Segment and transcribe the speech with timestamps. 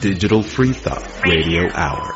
[0.00, 2.12] Digital Free Thought Radio Hour.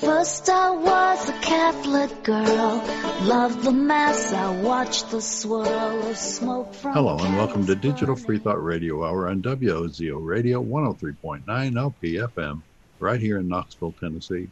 [0.00, 2.84] First I was a Catholic girl,
[3.22, 5.66] loved the mass, I watched the swirl
[6.08, 10.62] of smoke from Hello and welcome to Digital Free Thought Radio Hour on WOZO Radio
[10.62, 12.62] 103.9 LPFM
[13.00, 14.48] right here in Knoxville, Tennessee.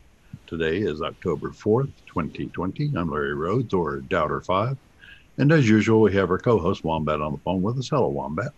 [0.47, 2.93] Today is October 4th, 2020.
[2.97, 4.77] I'm Larry Rhodes or Doubter5.
[5.37, 7.89] And as usual, we have our co-host Wombat on the phone with us.
[7.89, 8.53] Hello, Wombat.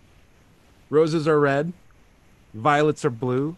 [0.89, 1.71] Roses are red,
[2.53, 3.55] violets are blue.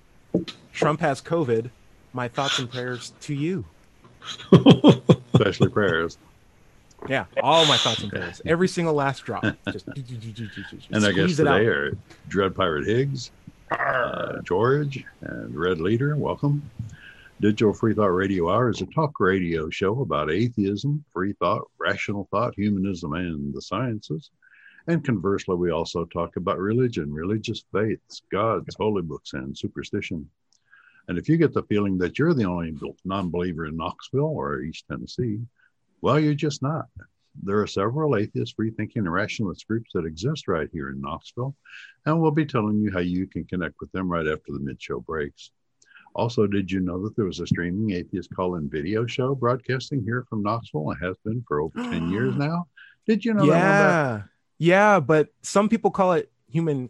[0.72, 1.70] Trump has COVID.
[2.14, 3.66] My thoughts and prayers to you.
[5.34, 6.18] Especially prayers.
[7.10, 8.42] Yeah, all my thoughts and prayers.
[8.46, 9.44] Every single last drop.
[9.72, 9.88] Just,
[10.92, 11.58] And I guess squeeze out.
[11.58, 11.98] today are
[12.30, 13.32] Dread Pirate Higgs,
[13.74, 16.16] uh, George, and Red Leader.
[16.16, 16.70] Welcome.
[17.42, 22.28] Digital Free Thought Radio Hour is a talk radio show about atheism, free thought, rational
[22.32, 24.30] thought, humanism, and the sciences.
[24.88, 30.30] And conversely, we also talk about religion, religious faiths, gods, holy books, and superstition.
[31.08, 34.62] And if you get the feeling that you're the only non believer in Knoxville or
[34.62, 35.40] East Tennessee,
[36.02, 36.88] well, you're just not.
[37.42, 41.56] There are several atheist, free thinking, and rationalist groups that exist right here in Knoxville,
[42.06, 44.82] and we'll be telling you how you can connect with them right after the mid
[44.82, 45.52] show breaks.
[46.16, 50.04] Also, did you know that there was a streaming atheist call in video show broadcasting
[50.04, 50.92] here from Knoxville?
[50.92, 52.68] and has been for over 10 years now.
[53.08, 53.50] Did you know that?
[53.50, 54.22] Yeah,
[54.60, 56.90] yeah, but some people call it human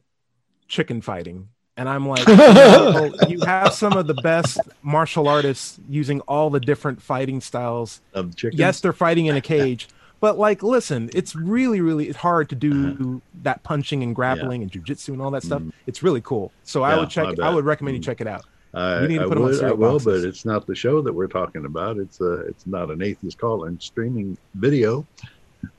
[0.68, 1.50] chicken fighting.
[1.76, 6.60] And I'm like, well, you have some of the best martial artists using all the
[6.60, 8.02] different fighting styles.
[8.14, 8.60] Of chickens?
[8.60, 9.88] Yes, they're fighting in a cage,
[10.24, 13.20] but like, listen, it's really, really hard to do Uh-huh.
[13.42, 15.62] that punching and grappling and jujitsu and all that stuff.
[15.62, 15.74] Mm.
[15.86, 16.54] It's really cool.
[16.64, 17.38] So I would check.
[17.42, 18.06] I I, would recommend you Mm.
[18.06, 18.46] check it out.
[18.74, 20.06] I, We need to I put 'em on would, I will, boxes.
[20.22, 21.98] but it's not the show that we're talking about.
[21.98, 25.06] It's a, it's not an atheist call in streaming video.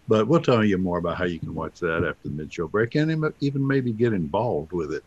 [0.09, 2.95] But we'll tell you more about how you can watch that after the mid-show break,
[2.97, 5.05] and even maybe get involved with it.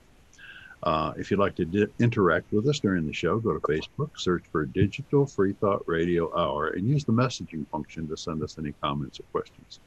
[0.84, 4.12] Uh, if you'd like to di- interact with us during the show, go to Facebook,
[4.16, 8.58] search for Digital Free Thought Radio Hour, and use the messaging function to send us
[8.60, 9.80] any comments or questions.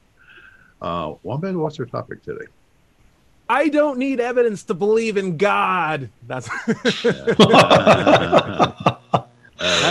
[0.81, 2.45] Uh, Wombat, what's our topic today?
[3.47, 6.09] I don't need evidence to believe in God.
[6.25, 7.01] That's that's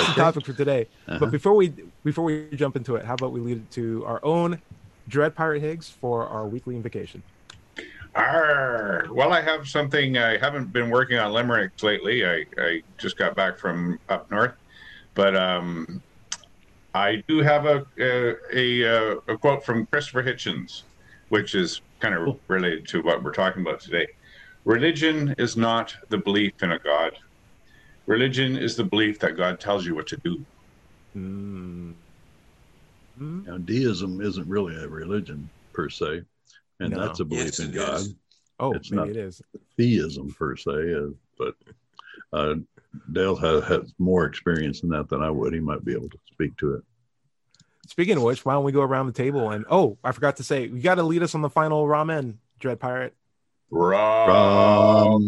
[0.08, 0.88] the topic for today.
[1.06, 1.18] Uh-huh.
[1.18, 1.72] But before we
[2.02, 4.62] before we jump into it, how about we lead it to our own
[5.08, 7.22] Dread Pirate Higgs for our weekly invocation?
[8.14, 9.06] Arr.
[9.10, 10.18] Well, I have something.
[10.18, 12.26] I haven't been working on limericks lately.
[12.26, 14.54] I, I just got back from up north,
[15.14, 16.02] but um,
[16.94, 20.82] I do have a a, a, uh, a quote from Christopher Hitchens,
[21.28, 24.08] which is kind of related to what we're talking about today.
[24.64, 27.12] Religion is not the belief in a god.
[28.06, 30.44] Religion is the belief that God tells you what to do.
[31.16, 31.94] Mm.
[33.20, 33.46] Mm.
[33.46, 36.22] Now, deism isn't really a religion per se,
[36.80, 37.00] and No.
[37.06, 38.00] that's a belief Yes, in God.
[38.00, 38.14] is.
[38.58, 39.42] Oh, It's maybe not- it is.
[39.76, 40.72] Theism per se,
[41.38, 41.54] but
[42.32, 42.54] uh,
[43.12, 45.54] Dale has, has more experience in that than I would.
[45.54, 46.82] He might be able to speak to it.
[47.88, 50.44] Speaking of which, why don't we go around the table and oh, I forgot to
[50.44, 53.14] say, you got to lead us on the final ramen, Dread Pirate.
[53.72, 55.20] Ramen.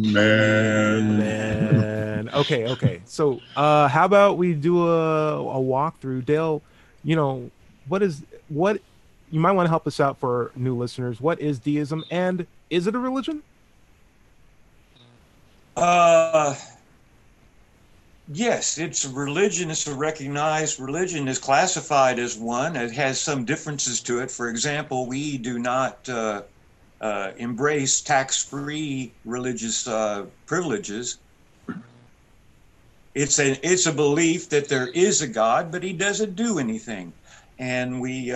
[1.19, 2.29] Man.
[2.35, 3.01] okay, okay.
[3.05, 6.25] So, uh, how about we do a, a walkthrough?
[6.25, 6.63] Dale,
[7.05, 7.51] you know,
[7.89, 8.81] what is what
[9.33, 11.21] you might want to help us out for new listeners.
[11.21, 13.43] What is deism and is it a religion?
[15.75, 16.55] Uh,
[18.31, 19.71] yes, it's a religion.
[19.71, 21.29] It's a recognized religion.
[21.29, 22.77] is classified as one.
[22.77, 24.31] It has some differences to it.
[24.31, 26.43] For example, we do not uh,
[27.01, 31.19] uh, embrace tax-free religious uh, privileges.
[33.15, 37.15] It's a it's a belief that there is a God, but He doesn't do anything,
[37.59, 38.31] and we.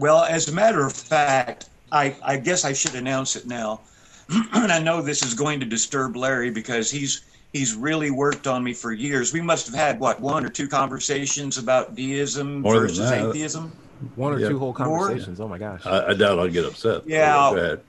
[0.00, 3.82] Well, as a matter of fact, I, I guess I should announce it now.
[4.54, 8.64] and I know this is going to disturb Larry because he's he's really worked on
[8.64, 9.34] me for years.
[9.34, 13.28] We must have had what one or two conversations about deism More than versus that.
[13.28, 13.72] atheism.
[14.14, 14.48] One or Yeah.
[14.48, 15.08] two whole More?
[15.08, 15.38] conversations.
[15.38, 15.84] Oh my gosh.
[15.84, 17.02] I, I doubt I'd get upset.
[17.06, 17.34] Yeah.
[17.50, 17.80] Go ahead.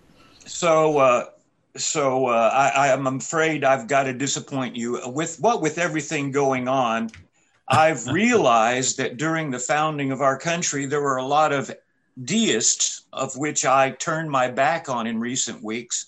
[0.46, 1.26] So uh,
[1.78, 6.68] so uh, I, I'm afraid I've got to disappoint you with what with everything going
[6.68, 7.10] on.
[7.70, 11.72] I've realized that during the founding of our country, there were a lot of
[12.24, 16.08] deists of which I turned my back on in recent weeks.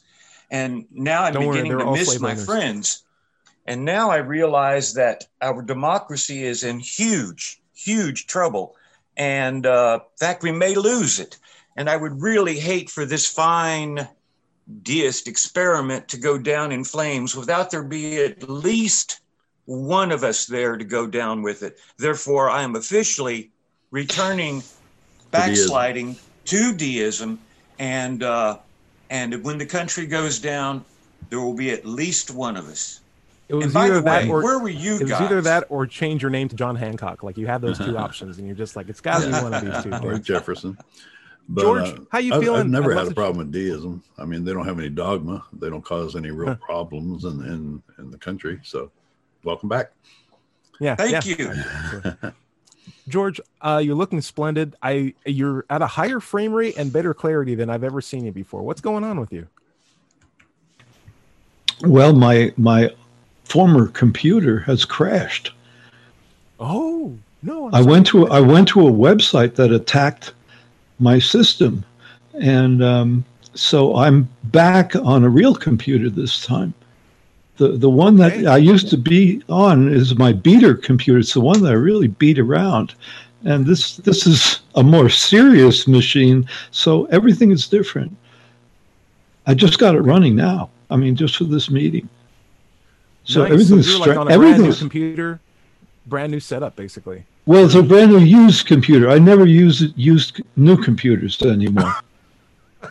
[0.51, 3.03] And now I'm Don't beginning they're to miss my friends.
[3.65, 8.75] And now I realize that our democracy is in huge, huge trouble.
[9.15, 11.37] And uh, in fact, we may lose it.
[11.75, 14.07] And I would really hate for this fine
[14.81, 19.21] deist experiment to go down in flames without there be at least
[19.65, 21.79] one of us there to go down with it.
[21.97, 23.51] Therefore, I am officially
[23.91, 24.61] returning,
[25.33, 26.15] backsliding
[26.45, 27.39] to deism,
[27.79, 28.57] and uh,
[29.09, 30.85] and when the country goes down,
[31.29, 33.01] there will be at least one of us.
[33.49, 35.41] It was And by either the that way, or where were you it was either
[35.41, 37.23] that or change your name to John Hancock.
[37.23, 39.53] Like you have those two options, and you're just like, it's got to be one
[39.53, 39.91] of these two.
[40.07, 40.25] or things.
[40.25, 40.77] Jefferson.
[41.49, 42.61] But, George, uh, how you I've, feeling?
[42.61, 44.01] I've never had a problem with deism.
[44.17, 45.43] I mean, they don't have any dogma.
[45.51, 48.61] They don't cause any real problems in, in in the country.
[48.63, 48.91] So,
[49.43, 49.91] welcome back.
[50.79, 51.53] Yeah, Thank yeah.
[52.23, 52.31] you.
[53.07, 53.39] George.
[53.61, 54.75] Uh, you're looking splendid.
[54.81, 58.31] I you're at a higher frame rate and better clarity than I've ever seen you
[58.31, 58.61] before.
[58.63, 59.47] What's going on with you?
[61.81, 62.93] Well, my my
[63.45, 65.51] former computer has crashed.
[66.59, 67.67] Oh no!
[67.67, 67.91] I'm I sorry.
[67.91, 70.33] went to I went to a website that attacked
[70.99, 71.83] my system,
[72.39, 76.73] and um, so I'm back on a real computer this time.
[77.57, 78.45] The the one that Okay.
[78.47, 81.19] I used to be on is my beater computer.
[81.19, 82.95] It's the one that I really beat around,
[83.45, 86.47] and this this is a more serious machine.
[86.71, 88.15] So everything is different.
[89.45, 90.69] I just got it running now.
[90.89, 92.09] I mean, just for this meeting.
[93.25, 93.51] So Nice.
[93.51, 95.39] everything's you're stra- like on a brand new computer,
[96.07, 97.23] brand new setup, basically.
[97.45, 99.09] well, it's a brand new used computer.
[99.09, 101.93] I never use used new computers anymore.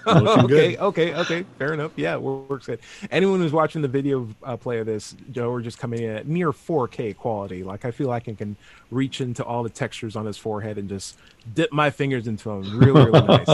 [0.07, 0.79] Looking okay, good.
[0.81, 1.45] okay, okay.
[1.59, 1.93] Fair enough.
[1.97, 2.81] Yeah, wor- works good.
[3.11, 6.27] Anyone who's watching the video uh, play of this, Joe, we're just coming in at
[6.27, 7.63] near 4K quality.
[7.65, 8.57] Like I feel like I can
[8.91, 11.19] reach into all the textures on his forehead and just
[11.55, 12.79] dip my fingers into them.
[12.79, 13.49] Really, really nice.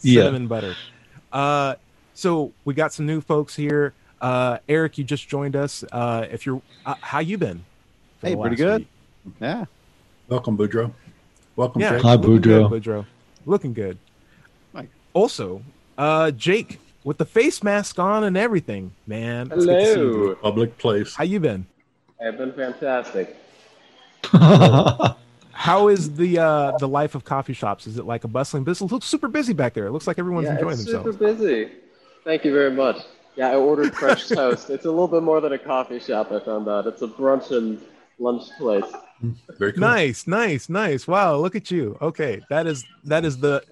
[0.00, 0.22] Yeah.
[0.22, 0.74] Cinnamon butter.
[1.32, 1.74] Uh,
[2.14, 3.92] so we got some new folks here.
[4.20, 5.84] Uh, Eric, you just joined us.
[5.90, 7.64] Uh, if you're, uh, how you been?
[8.22, 8.86] Hey, pretty good.
[9.24, 9.34] week?
[9.40, 9.64] Yeah.
[10.28, 10.92] Welcome, Boudreaux.
[11.56, 12.02] Welcome, Yeah, Jake.
[12.02, 12.80] Hi, looking good, Boudreaux.
[12.82, 13.06] Boudreaux.
[13.46, 13.98] Looking good.
[15.14, 15.22] Mike.
[15.22, 15.62] Also,
[15.96, 19.50] uh, Jake with the face mask on and everything, man.
[19.52, 20.12] It's good to see you.
[20.12, 20.34] Hello.
[20.36, 21.14] Public place.
[21.14, 21.66] How you been?
[22.20, 23.36] I've been fantastic.
[25.52, 27.86] How is the uh the life of coffee shops?
[27.86, 28.90] Is it like a bustling business?
[28.90, 29.86] It looks super busy back there.
[29.86, 31.12] It looks like everyone's yeah, enjoying it's themselves.
[31.12, 31.72] super busy.
[32.24, 32.96] Thank you very much.
[33.36, 34.70] Yeah, I ordered French toast.
[34.70, 36.32] It's a little bit more than a coffee shop.
[36.32, 37.80] I found out it's a brunch and
[38.18, 38.84] lunch place.
[39.58, 39.80] Very cool.
[39.80, 41.06] Nice, nice, nice.
[41.06, 41.98] Wow, look at you.
[42.00, 43.62] Okay, that is that is the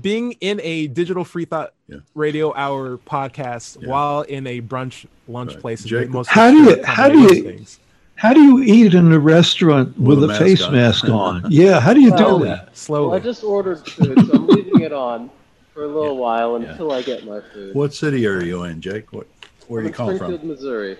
[0.00, 1.98] being in a digital free thought Yeah.
[2.14, 3.88] radio hour podcast Yeah.
[3.88, 5.60] while in a brunch lunch Right.
[5.60, 7.78] place is the most How do you- how do you- things.
[8.16, 11.42] How do you eat in a restaurant with, With a a, face mask on.
[11.42, 11.50] mask on?
[11.50, 12.68] Yeah, how do you Well, do that?
[12.88, 15.30] Well, I just ordered food, so I'm leaving it on
[15.72, 17.74] for a little while until I get my food.
[17.74, 19.10] What city are you in, Jake?
[19.12, 19.26] What?
[19.68, 20.48] Where are I'm you in calling Springfield, from?
[20.50, 20.96] Missouri.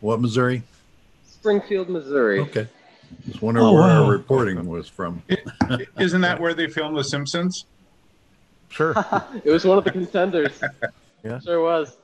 [0.00, 0.62] What, Missouri?
[1.26, 2.40] Springfield, Missouri.
[2.40, 2.66] Okay.
[3.26, 4.04] Just wondering Oh, where wow.
[4.04, 5.22] our reporting was from.
[5.98, 7.66] Isn't that where they filmed The Simpsons?
[8.72, 8.94] Sure.
[9.44, 10.60] It was one of the contenders.
[11.24, 11.38] Yeah.
[11.38, 11.96] Sure was.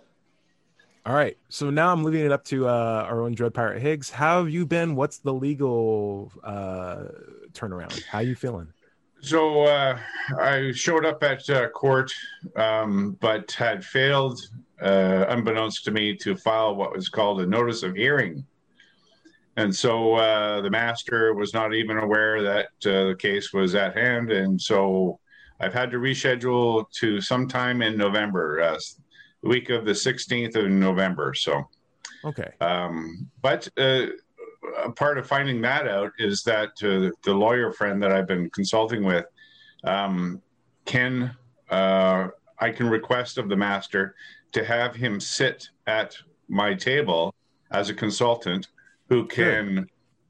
[1.05, 1.37] All right.
[1.49, 4.11] So now I'm leaving it up to uh, our own Dread Pirate Higgs.
[4.11, 4.95] How have you been?
[4.95, 6.99] What's the legal uh,
[7.53, 8.01] turnaround?
[8.05, 8.69] How are you feeling?
[9.21, 9.99] So uh,
[10.39, 12.13] I showed up at uh, court,
[12.55, 14.41] um, but had failed,
[14.81, 18.47] uh, unbeknownst to me, to file what was called a notice of hearing.
[19.57, 23.97] And so uh, the master was not even aware that uh, the case was at
[23.97, 24.31] hand.
[24.31, 25.19] And so
[25.61, 28.79] I've had to reschedule to sometime in November, uh,
[29.43, 31.35] the week of the 16th of November.
[31.35, 31.69] So.
[32.25, 32.51] Okay.
[32.61, 34.07] Um, but uh,
[34.85, 38.51] a part of finding that out is that uh, the lawyer friend that I've been
[38.51, 39.25] consulting with
[39.85, 40.43] um,
[40.85, 41.37] can
[41.71, 44.15] uh, I can request of the master
[44.53, 46.17] to have him sit at
[46.49, 47.35] my table
[47.71, 48.69] as a consultant
[49.09, 49.87] who can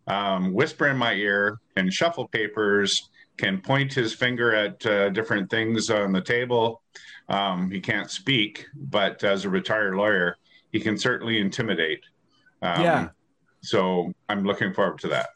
[0.08, 5.48] um, whisper in my ear and shuffle papers, can point his finger at uh, different
[5.48, 6.82] things on the table.
[7.28, 10.36] Um, he can't speak, but as a retired lawyer,
[10.72, 12.04] he can certainly intimidate.
[12.62, 13.08] Um, Yeah.
[13.62, 15.30] So I'm looking forward to that.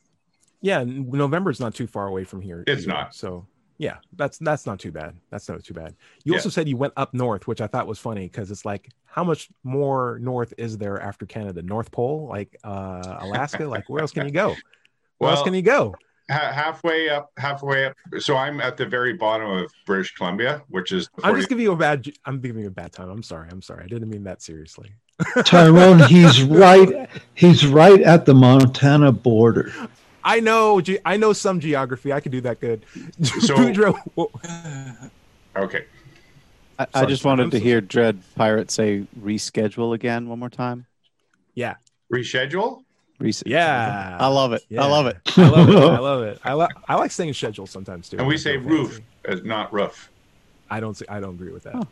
[0.60, 0.80] Yeah.
[0.80, 2.62] n- November's not too far away from here.
[2.66, 2.92] It's either.
[2.92, 3.14] not.
[3.14, 3.46] So
[3.78, 5.16] yeah, that's that's not too bad.
[5.30, 5.96] That's not too bad.
[6.24, 6.38] You Yeah.
[6.38, 9.24] also said you went up north, which I thought was funny because it's like, how
[9.24, 11.62] much more north is there after Canada?
[11.62, 13.66] North Pole, like uh, Alaska?
[13.66, 14.54] like where else can you go?
[15.18, 15.94] Where else can you go?
[16.30, 17.94] Ha- halfway up, halfway up.
[18.18, 21.64] So I'm at the very bottom of British Columbia, which is the I'm just giving
[21.64, 22.06] you a bad.
[22.24, 23.10] I'm giving you a bad time.
[23.10, 23.48] I'm sorry.
[23.50, 23.84] I'm sorry.
[23.84, 24.92] I didn't mean that seriously.
[25.44, 27.08] Tyrone, he's right.
[27.34, 29.72] He's right at the Montana border.
[30.24, 30.80] I know.
[31.04, 32.12] I know some geography.
[32.12, 32.84] I could do that good.
[33.22, 35.10] So- Boudreaux,
[35.56, 35.84] Okay.
[36.78, 40.38] I, I just sorry, I'm wanted to so- hear Dread Pirate say reschedule again one
[40.38, 40.86] more time.
[41.54, 41.74] yeah,
[42.12, 42.82] Reschedule?
[43.18, 44.16] Res- yeah.
[44.18, 44.62] I love it.
[44.68, 44.82] Yeah.
[44.82, 45.16] I love it.
[45.36, 45.76] I love it.
[45.76, 46.40] I love it.
[46.44, 48.18] I, lo- I like saying schedule sometimes too.
[48.18, 50.10] And we say roof, as not roof.
[50.70, 50.96] I don't.
[50.96, 51.74] say- I don't agree with that.
[51.76, 51.86] Oh.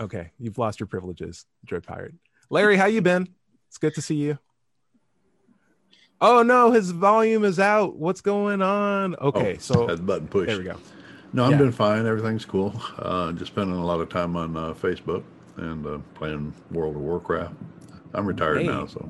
[0.00, 2.14] Okay, you've lost your privileges, Dread Pirate.
[2.50, 3.28] Larry, how you been?
[3.68, 4.38] It's good to see you.
[6.20, 7.96] Oh no, his volume is out.
[7.96, 9.14] What's going on?
[9.16, 10.46] Okay, Oh, so had the button push.
[10.46, 10.76] there we go.
[11.32, 11.58] No, I'm Yeah.
[11.58, 12.06] doing fine.
[12.06, 12.74] Everything's cool.
[12.98, 15.22] Uh, just spending a lot of time on uh, Facebook
[15.56, 17.54] and uh, playing World of Warcraft.
[18.14, 18.66] I'm retired Hey.
[18.68, 19.06] now, so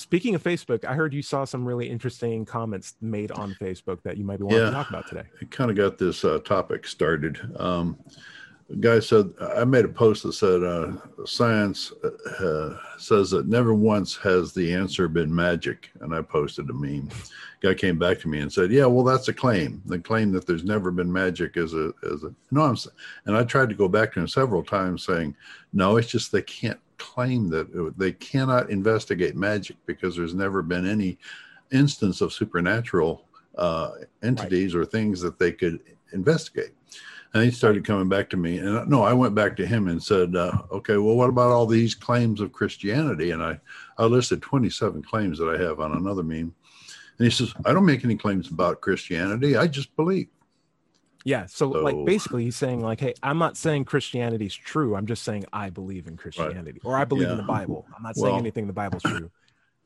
[0.00, 4.16] Speaking of Facebook, I heard you saw some really interesting comments made on Facebook that
[4.16, 4.66] you might be wanting Yeah.
[4.66, 5.24] to talk about today.
[5.42, 7.38] it kind of got this uh, topic started.
[7.60, 7.98] Um,
[8.70, 10.92] a guy said, I made a post that said, uh,
[11.26, 15.90] science uh, says that never once has the answer been magic.
[16.00, 17.10] And I posted a meme.
[17.60, 19.82] Guy came back to me and said, Yeah, well, that's a claim.
[19.84, 22.76] The claim that there's never been magic is a, is a, no, I'm,
[23.26, 25.34] and I tried to go back to him several times saying,
[25.74, 30.86] No, it's just they can't claim that they cannot investigate magic because there's never been
[30.86, 31.18] any
[31.72, 33.24] instance of supernatural
[33.56, 33.92] uh,
[34.22, 35.80] entities or things that they could
[36.12, 36.72] investigate.
[37.32, 40.02] And he started coming back to me, and no, I went back to him and
[40.02, 43.60] said, uh, "Okay, well, what about all these claims of Christianity?" And I,
[43.98, 46.52] I listed 27 claims that I have on another meme,
[47.18, 49.56] and he says, "I don't make any claims about Christianity.
[49.56, 50.28] I just believe."
[51.24, 54.96] Yeah, so, like basically he's saying like, hey, I'm not saying Christianity's true.
[54.96, 57.86] I'm just saying I believe in Christianity or I believe in the Bible.
[57.94, 59.30] I'm not Well- saying anything the Bible's true.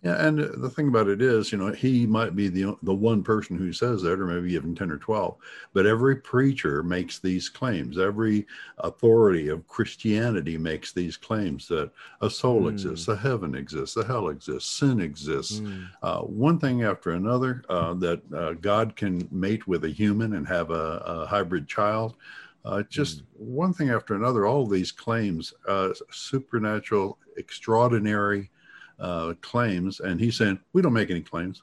[0.05, 3.23] Yeah, and the thing about it is, you know, he might be the the one
[3.23, 5.37] person who says that, or maybe even ten or twelve.
[5.73, 7.99] But every preacher makes these claims.
[7.99, 8.47] Every
[8.79, 12.69] authority of Christianity makes these claims that a soul Hmm.
[12.69, 15.61] exists, a heaven exists, a hell exists, sin exists.
[15.61, 15.89] Mm.
[16.03, 17.63] Uh, one thing after another.
[17.71, 22.17] Uh, that uh, God can mate with a human and have a, a hybrid child.
[22.65, 24.45] Uh, just one thing after another.
[24.45, 28.51] All these claims, uh, supernatural, extraordinary
[28.99, 31.63] uh, claims, and he's saying we don't make any claims.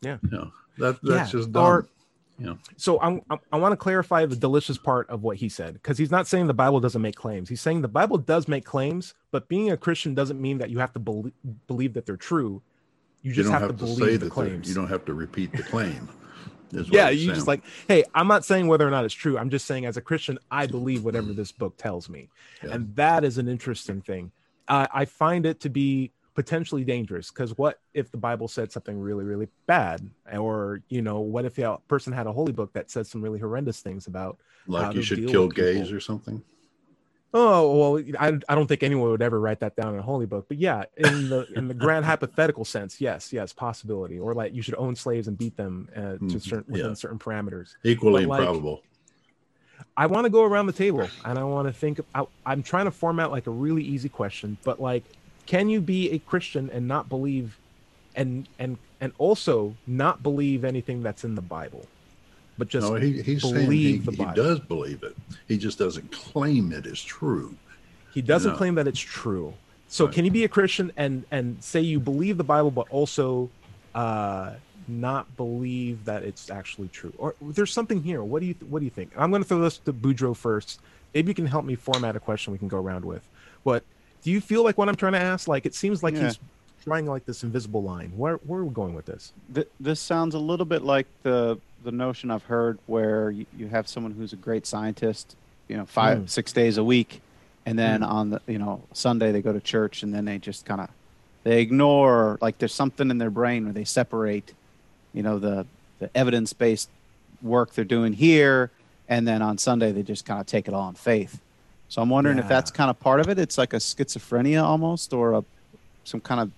[0.00, 0.18] Yeah.
[0.22, 1.64] no, that that's Yeah, just dumb.
[1.64, 1.88] or-
[2.38, 5.48] you know, So I'm, I'm, I want to clarify the delicious part of what he
[5.48, 7.48] said because he's not saying the Bible doesn't make claims.
[7.48, 10.78] He's saying the Bible does make claims, but being a Christian doesn't mean that you
[10.80, 11.32] have to believe,
[11.68, 12.62] believe that they're true.
[13.22, 14.68] You you just don't have, have, to to, believe say the claims.
[14.68, 16.08] you don't have to repeat the claim.
[16.72, 17.34] yeah, you saying.
[17.34, 19.38] just like, hey, I'm not saying whether or not it's true.
[19.38, 22.28] I'm just saying as a Christian, I believe whatever this book tells me,
[22.64, 22.70] Yeah.
[22.72, 24.32] and that is an interesting thing.
[24.68, 28.98] Uh, I find it to be potentially dangerous because what if the Bible said something
[28.98, 32.90] really, really bad, or you know, what if a person had a holy book that
[32.90, 35.64] said some really horrendous things about like you should kill people.
[35.64, 36.42] gays or something.
[37.34, 40.26] Oh well, I, I don't think anyone would ever write that down in a holy
[40.26, 40.46] book.
[40.48, 44.18] But yeah, in the in the grand hypothetical sense, yes, yes, possibility.
[44.18, 46.94] Or like you should own slaves and beat them uh, to Mhm, certain within yeah.
[46.94, 47.70] certain parameters.
[47.84, 48.82] Equally But, like, improbable.
[49.96, 52.00] I want to go around the table and I want to think.
[52.14, 55.08] I, I'm trying to format like a really easy question, but like,
[55.46, 57.60] can you be a Christian and not believe,
[58.14, 61.90] and and and also not believe anything that's in the Bible,
[62.58, 65.14] but just no, he, he's saying he, believe the he does believe it.
[65.48, 67.58] He just doesn't claim it is true.
[68.08, 68.56] He doesn't No.
[68.56, 69.60] claim that it's true.
[69.88, 70.14] So Right.
[70.14, 73.52] can you be a Christian and and say you believe the Bible, but also
[73.94, 74.56] uh,
[74.88, 77.12] not believe that it's actually true?
[77.18, 78.22] Or there's something here.
[78.22, 79.12] What do you what do you think?
[79.16, 80.80] I'm going to throw this to Boudreaux first.
[81.14, 83.22] Maybe you can help me format a question we can go around with.
[83.64, 83.84] But
[84.22, 85.46] do you feel like what I'm trying to ask?
[85.48, 86.24] Like it seems like Yeah.
[86.24, 86.38] he's
[86.84, 88.12] trying like this invisible line.
[88.16, 89.32] Where where are we going with this?
[89.54, 93.66] Th- this sounds a little bit like the the notion I've heard where you, you
[93.68, 95.34] have someone who's a great scientist,
[95.68, 96.30] you know, five Mm.
[96.30, 97.20] six days a week,
[97.66, 100.64] and then on the you know Sunday they go to church and then they just
[100.64, 100.88] kind of
[101.44, 104.54] they ignore like there's something in their brain where they separate,
[105.12, 105.66] you know, the
[105.98, 106.88] the evidence based
[107.42, 108.70] work they're doing here,
[109.08, 111.40] and then on Sunday they just kind of take it all on faith.
[111.88, 113.38] So I'm wondering if that's kind of part of it.
[113.38, 115.44] It's like a schizophrenia almost, or a
[116.04, 116.50] some kind of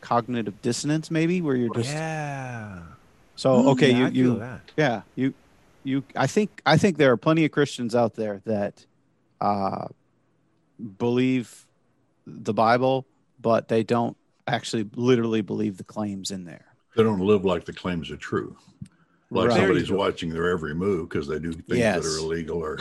[0.00, 2.78] cognitive dissonance maybe where you're just yeah.
[3.36, 5.34] so okay, Yeah, you you yeah you
[5.82, 8.84] you I think I think there are plenty of Christians out there that
[9.40, 9.86] uh,
[10.98, 11.66] believe
[12.26, 13.06] the Bible,
[13.40, 14.16] but they don't
[14.46, 16.66] actually literally believe the claims in there.
[16.94, 18.56] They don't live like the claims are true.
[19.30, 19.56] Like Right.
[19.56, 22.80] somebody's watching their every move because they do things that are illegal or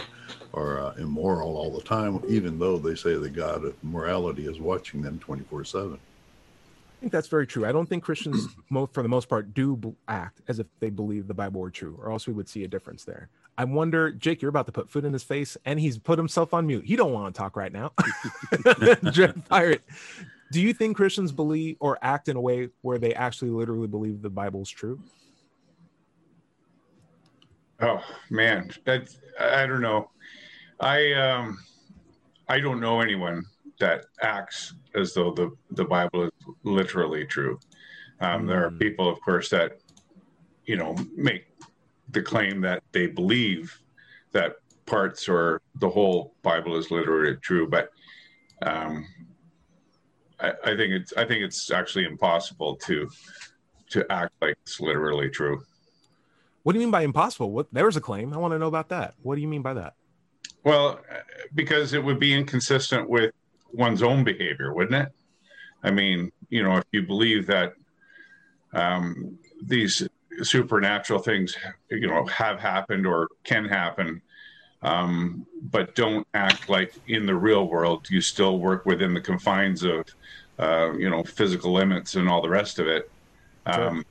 [0.56, 4.60] or uh, immoral all the time, even though they say the God of morality is
[4.60, 5.94] watching them twenty four seven.
[5.96, 7.66] I think that's very true.
[7.66, 11.34] I don't think Christians, for the most part, do act as if they believe the
[11.34, 13.30] Bible were true, or else we would see a difference there.
[13.58, 16.54] I wonder, Jake, you're about to put food in his face, and he's put himself
[16.54, 16.86] on mute.
[16.86, 17.92] He don't want to talk right now.
[19.12, 19.84] Dread Pirate,
[20.54, 24.22] do you think Christians believe or act in a way where they actually literally believe
[24.22, 25.00] the Bible is true?
[27.82, 30.12] Oh man, that's I don't know.
[30.80, 31.58] I um
[32.48, 33.44] I don't know anyone
[33.80, 36.32] that acts as though the the Bible is
[36.64, 37.60] literally true.
[38.22, 38.78] Um, There are Hmm.
[38.78, 39.80] people, of course, that
[40.66, 41.46] you know make
[42.12, 43.76] the claim that they believe
[44.34, 47.90] that parts or the whole Bible is literally true, but
[48.62, 49.08] um,
[50.40, 53.10] I, I think it's I think it's actually impossible to
[53.92, 55.64] to act like it's literally true.
[56.64, 57.52] What do you mean by impossible?
[57.52, 58.34] What there was a claim.
[58.34, 59.16] I want to know about that.
[59.22, 59.94] What do you mean by that?
[60.64, 61.00] Well,
[61.54, 63.34] because it would be inconsistent with
[63.74, 65.12] one's own behavior, wouldn't it?
[65.84, 67.74] I mean, you know, if you believe that
[68.72, 70.08] um, these
[70.42, 71.56] supernatural things,
[71.92, 74.22] you know, have happened or can happen,
[74.84, 79.84] um, but don't act like in the real world, you still work within the confines
[79.84, 80.06] of,
[80.60, 83.10] uh, you know, physical limits and all the rest of it.
[83.66, 84.06] Um,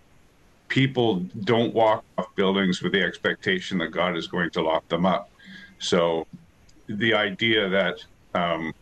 [0.68, 5.04] People don't walk off buildings with the expectation that God is going to lock them
[5.04, 5.28] up.
[5.78, 6.26] So
[6.86, 8.02] the idea that
[8.34, 8.72] um,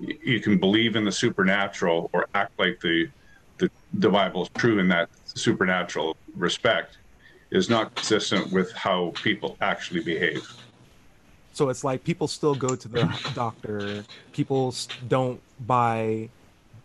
[0.00, 3.08] you can believe in the supernatural or act like the
[3.58, 6.98] the, the Bible is true in that supernatural respect
[7.50, 10.44] is not consistent with how people actually behave.
[11.58, 14.04] So it's like people still go to the doctor.
[14.32, 14.72] People
[15.08, 16.28] don't buy.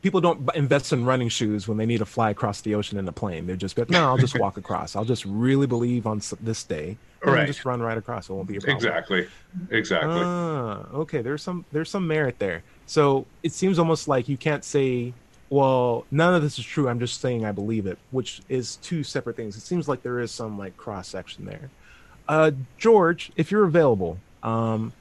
[0.01, 3.07] People don't invest in running shoes when they need to fly across the ocean in
[3.07, 3.45] a plane.
[3.45, 4.95] They're just, like, no, I'll just walk across.
[4.95, 7.45] I'll just really believe on this day, and Right.
[7.45, 8.29] just run right across.
[8.29, 8.77] It won't be a problem.
[8.77, 9.27] Exactly.
[9.69, 10.21] Exactly.
[10.23, 11.21] Ah, okay.
[11.21, 12.63] There's some there's some merit there.
[12.87, 15.13] So it seems almost like you can't say,
[15.51, 16.89] well, none of this is true.
[16.89, 19.55] I'm just saying I believe it, which is two separate things.
[19.55, 21.69] It seems like there is some like cross section there.
[22.27, 24.93] Uh, George, if you're available, um,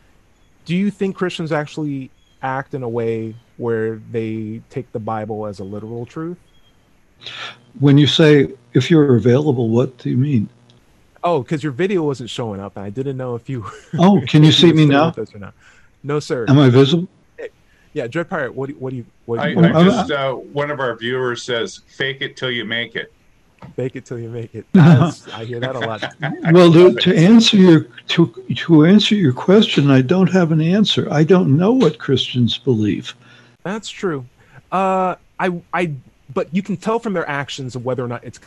[0.64, 2.10] do you think Christians actually
[2.42, 6.38] act in a way where they take the Bible as a literal truth?
[7.78, 10.48] When you say if you're available, what do you mean?
[11.24, 13.64] Oh, because your video wasn't showing up, and I didn't know if you.
[13.98, 15.14] Oh, can you if see me now?
[15.16, 15.54] or not.
[16.02, 16.46] No, sir.
[16.48, 17.08] Am I visible?
[17.92, 18.54] Yeah, Dread Pirate.
[18.54, 20.70] What do you, what do you what do I, you I'm- I just uh, one
[20.70, 23.12] of our viewers says, "Fake it till you make it."
[23.76, 24.66] Fake it till you make it.
[24.72, 26.02] That's, I hear that a lot.
[26.52, 28.26] Well, to, to answer your to
[28.56, 31.08] to answer your question, I don't have an answer.
[31.10, 33.14] I don't know what Christians believe.
[33.62, 34.26] That's true.
[34.70, 35.92] Uh, I I
[36.34, 38.40] but you can tell from their actions of whether or not it's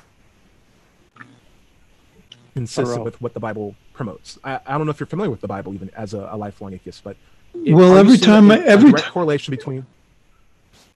[2.54, 4.38] consistent with what the Bible promotes.
[4.44, 6.74] I, I don't know if you're familiar with the Bible even as a, a lifelong
[6.74, 7.16] atheist, but
[7.54, 9.86] it- Well, every time a- I- a every correlation between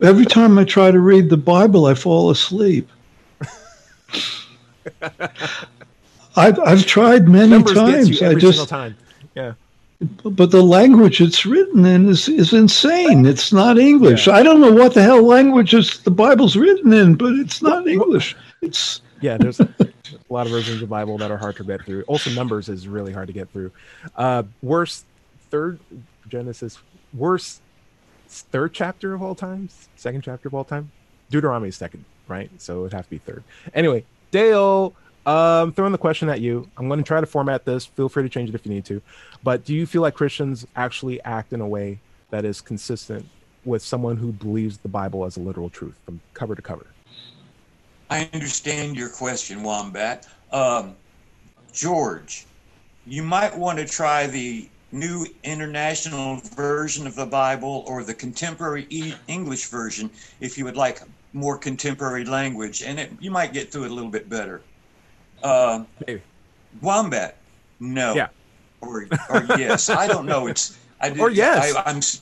[0.02, 2.88] Every time I try to read the Bible, I fall asleep.
[6.36, 8.22] I've I've tried many numbers times.
[8.22, 8.96] I just time.
[9.36, 9.54] Yeah.
[10.24, 13.26] but the language it's written in is is insane.
[13.26, 14.28] It's not English.
[14.28, 14.36] Yeah.
[14.36, 17.88] I don't know what the hell language is the Bible's written in, but it's not
[17.88, 18.36] English.
[18.62, 19.68] It's Yeah, there's a
[20.30, 22.04] lot of versions of the Bible that are hard to get through.
[22.04, 23.72] Also, Numbers is really hard to get through.
[24.16, 25.06] Uh, worst
[25.50, 25.80] third
[26.30, 26.78] Genesis,
[27.14, 27.62] worst
[28.28, 30.92] third chapter of all time, second chapter of all time.
[31.30, 32.50] Deuteronomy is second, right?
[32.58, 33.44] So it'd have to be third.
[33.74, 34.94] Anyway, Dale,
[35.26, 36.70] um, throwing the question at you.
[36.78, 37.86] I'm going to try to format this.
[37.86, 39.02] Feel free to change it if you need to.
[39.44, 43.26] But do you feel like Christians actually act in a way that is consistent
[43.66, 46.88] with someone who believes the Bible as a literal truth from cover to cover?
[48.10, 50.28] I understand your question, Wombat.
[50.52, 50.96] Um,
[51.74, 52.46] George,
[53.06, 58.88] you might want to try the new international version of the Bible or the contemporary
[59.28, 61.02] English version if you would like
[61.34, 64.62] more contemporary language, and it, you might get through it a little bit better.
[65.44, 66.22] Uh, Maybe.
[66.82, 67.38] Wombat,
[67.80, 68.14] no.
[68.14, 68.28] Yeah.
[68.82, 69.90] Or, or yes.
[69.90, 70.48] I don't know.
[70.48, 71.76] It's I did, Or yes.
[71.76, 72.22] I, I'm s-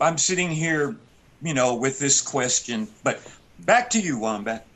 [0.00, 0.96] I'm sitting here,
[1.42, 2.88] you know, with this question.
[3.02, 3.20] But
[3.60, 4.66] back to you, Wombat.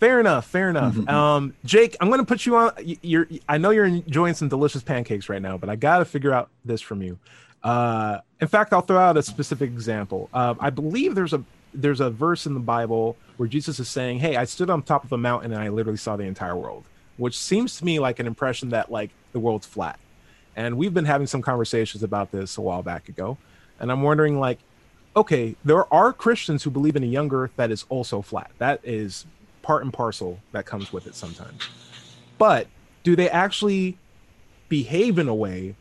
[0.00, 0.46] Fair enough.
[0.46, 0.94] Fair enough.
[0.94, 1.08] Mm-hmm.
[1.08, 2.72] Um, Jake, I'm going to put you on.
[3.02, 3.26] You're.
[3.48, 6.50] I know you're enjoying some delicious pancakes right now, but I got to figure out
[6.64, 7.18] this from you.
[7.64, 10.28] Uh, in fact, I'll throw out a specific example.
[10.32, 11.42] Uh, I believe there's a
[11.74, 15.04] there's a verse in the Bible where Jesus is saying, "Hey, I stood on top
[15.04, 16.84] of a mountain and I literally saw the entire world,"
[17.16, 19.98] which seems to me like an impression that like the world's flat.
[20.56, 23.38] And we've been having some conversations about this a while back ago,
[23.78, 24.58] and I'm wondering like,
[25.16, 28.50] okay, there are Christians who believe in a young Earth that is also flat.
[28.58, 29.26] That is
[29.62, 31.68] part and parcel that comes with it sometimes.
[32.38, 32.68] But
[33.02, 33.98] do they actually
[34.68, 35.74] behave in a way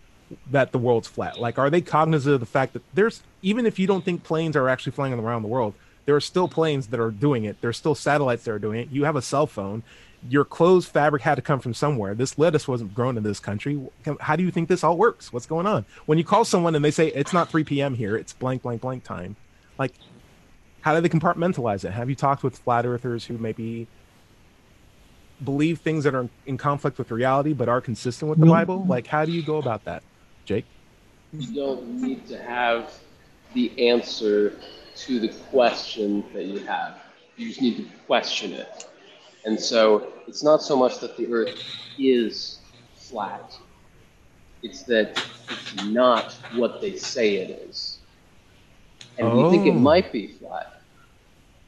[0.51, 1.39] that the world's flat?
[1.39, 4.55] Like, are they cognizant of the fact that there's, even if you don't think planes
[4.55, 5.73] are actually flying around the world,
[6.05, 7.57] there are still planes that are doing it.
[7.61, 8.89] There's still satellites that are doing it.
[8.91, 9.83] You have a cell phone.
[10.29, 12.15] Your clothes fabric had to come from somewhere.
[12.15, 13.79] This lettuce wasn't grown in this country.
[14.21, 15.31] How do you think this all works?
[15.31, 15.85] What's going on?
[16.05, 17.93] When you call someone and they say it's not 3 p.m.
[17.93, 19.35] here, it's blank, blank, blank time.
[19.77, 19.93] Like,
[20.81, 21.91] how do they compartmentalize it?
[21.91, 23.87] Have you talked with flat earthers who maybe
[25.43, 28.85] believe things that are in conflict with reality but are consistent with the Bible?
[28.85, 30.03] Like, how do you go about that,
[30.47, 30.65] Jake?
[31.33, 32.93] You don't need to have
[33.53, 34.59] the answer
[35.05, 37.01] to the question that you have.
[37.37, 38.85] You just need to question it.
[39.45, 41.59] And so it's not so much that the earth
[41.99, 42.61] is
[42.95, 43.53] flat,
[44.63, 47.99] it's that it's not what they say it is.
[49.17, 49.79] And we think it Oh.
[49.79, 50.67] might be flat.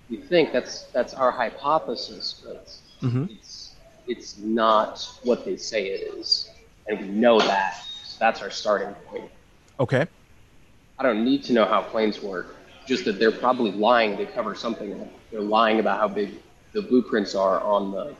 [0.09, 2.69] we think that's that's our hypothesis, but
[3.03, 3.29] Mhm.
[3.29, 3.75] it's
[4.07, 6.49] it's not what they say it is,
[6.87, 7.75] and we know that.
[8.19, 9.32] So that's our starting point.
[9.79, 10.05] Okay.
[10.97, 14.55] I don't need to know how planes work, just that they're probably lying to cover
[14.55, 14.99] something.
[14.99, 15.08] up.
[15.32, 16.34] They're lying about how big
[16.73, 18.13] the blueprints are on the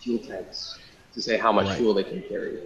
[0.00, 0.78] fuel tanks
[1.12, 1.76] to say how much Right.
[1.76, 2.58] fuel they can carry.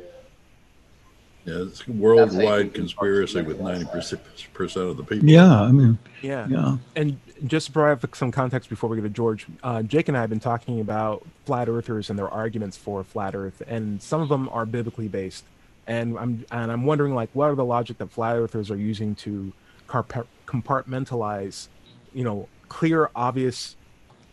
[1.45, 4.17] Yeah, it's a That's how you worldwide conspiracy with compartmentalize
[4.55, 5.29] 90% of the people.
[5.29, 6.47] Yeah, I mean, Yeah.
[6.49, 6.77] yeah.
[6.95, 10.21] And just to provide some context before we go to George, uh, Jake and I
[10.21, 14.29] have been talking about flat earthers and their arguments for flat Earth, and some of
[14.29, 15.45] them are biblically based.
[15.87, 19.15] And I'm and I'm wondering like what are the logic that flat earthers are using
[19.17, 19.53] to
[19.89, 21.69] compartmentalize,
[22.13, 23.77] you know, clear, obvious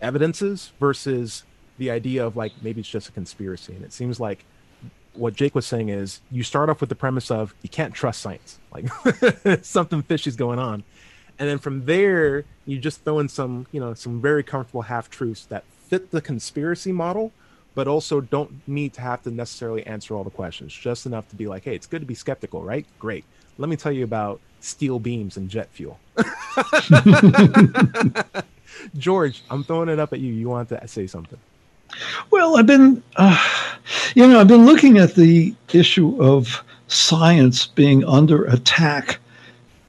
[0.01, 1.43] evidences versus
[1.77, 3.73] the idea of like maybe it's just a conspiracy.
[3.73, 4.45] And it seems like
[5.13, 8.21] what Jake was saying is you start off with the premise of you can't trust
[8.21, 8.85] science, like
[9.63, 10.83] something fishy's going on,
[11.37, 15.09] and then from there you just throw in some you know some very comfortable half
[15.09, 17.31] truths that fit the conspiracy model,
[17.75, 21.35] but also don't need to have to necessarily answer all the questions, just enough to
[21.35, 22.85] be like, hey, it's good to be skeptical, right?
[22.99, 23.23] Great.
[23.57, 25.99] Let me tell you about steel beams and jet fuel.
[28.97, 30.33] George, I'm throwing it up at you.
[30.33, 31.39] You want to say something?
[32.29, 33.37] Well, I've been, uh,
[34.15, 39.19] you know, I've been looking at the issue of science being under attack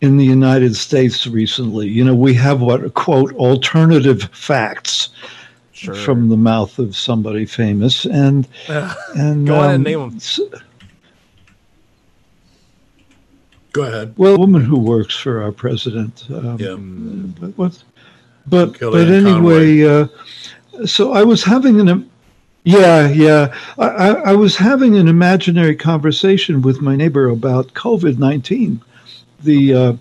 [0.00, 1.88] in the United States recently.
[1.88, 5.10] You know, we have what quote alternative facts
[5.82, 5.94] Sure.
[5.94, 8.46] from the mouth of somebody famous, and
[9.16, 10.16] and Go ahead and um, name 'em.
[10.16, 10.38] s-
[13.72, 14.12] Go ahead.
[14.16, 16.24] Well, a woman who works for our president.
[16.30, 16.76] Um, Yeah.
[17.40, 17.82] But what?
[18.46, 20.06] But Kellyanne but anyway, uh,
[20.86, 22.08] so I was having an.
[22.64, 23.52] Yeah, yeah.
[23.78, 28.80] I, I, I was having an imaginary conversation with my neighbor about COVID nineteen.
[29.42, 29.92] The uh,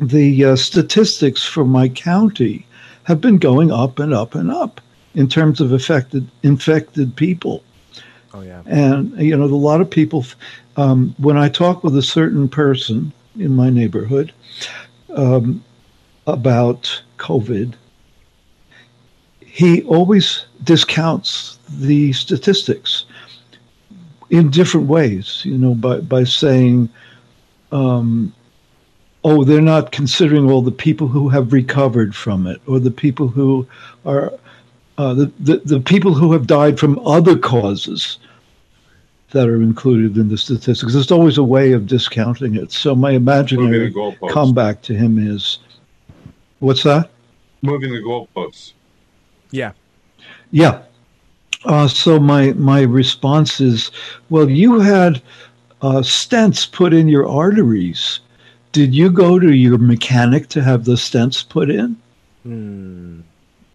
[0.00, 2.66] the uh, statistics for my county
[3.04, 4.80] have been going up and up and up
[5.14, 7.62] in terms of affected infected people.
[8.32, 8.62] Oh yeah.
[8.66, 10.24] And you know, a lot of people.
[10.76, 14.32] Um, when I talk with a certain person in my neighborhood
[15.14, 15.62] um,
[16.26, 17.74] about COVID,
[19.40, 23.04] he always discounts the statistics
[24.30, 25.42] in different ways.
[25.44, 26.88] You know, by by saying,
[27.72, 28.32] um,
[29.22, 33.28] "Oh, they're not considering all the people who have recovered from it, or the people
[33.28, 33.66] who
[34.04, 34.32] are."
[34.98, 38.18] Uh, the, the, the people who have died from other causes
[39.30, 40.92] that are included in the statistics.
[40.92, 42.70] There's always a way of discounting it.
[42.70, 43.94] So my imaginary
[44.30, 45.58] comeback to him is,
[46.58, 47.08] what's that?
[47.62, 48.74] Moving the goalposts.
[49.52, 49.72] Yeah.
[50.50, 50.82] Yeah.
[51.64, 53.90] Uh, so my my response is,
[54.28, 55.22] well, you had
[55.80, 58.20] uh, stents put in your arteries.
[58.72, 61.96] Did you go to your mechanic to have the stents put in?
[62.44, 63.20] Hmm.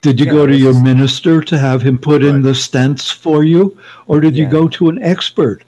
[0.02, 3.44] Did you Yeah, go to your minister to have him put in the stents for
[3.44, 3.78] you?
[4.08, 5.64] Or did you go to an expert,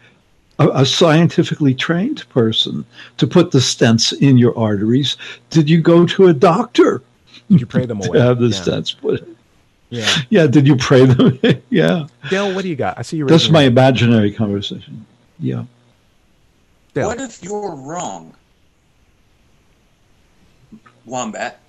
[0.59, 2.85] a, a scientifically trained person
[3.17, 5.17] to put the stents in your arteries?
[5.49, 7.01] Did you go to a doctor
[7.49, 8.19] Did you pray them to away?
[8.19, 8.53] have the yeah.
[8.61, 9.35] stents put in?
[9.89, 10.15] Yeah.
[10.29, 11.39] Yeah, did you pray them?
[11.69, 12.07] yeah.
[12.29, 12.99] Dale, what do you got?
[12.99, 13.25] I see you.
[13.25, 15.05] That's raising my imaginary conversation.
[15.39, 15.65] Yeah.
[16.93, 17.07] Dale.
[17.07, 18.35] What if you're wrong,
[21.07, 21.59] Wombat,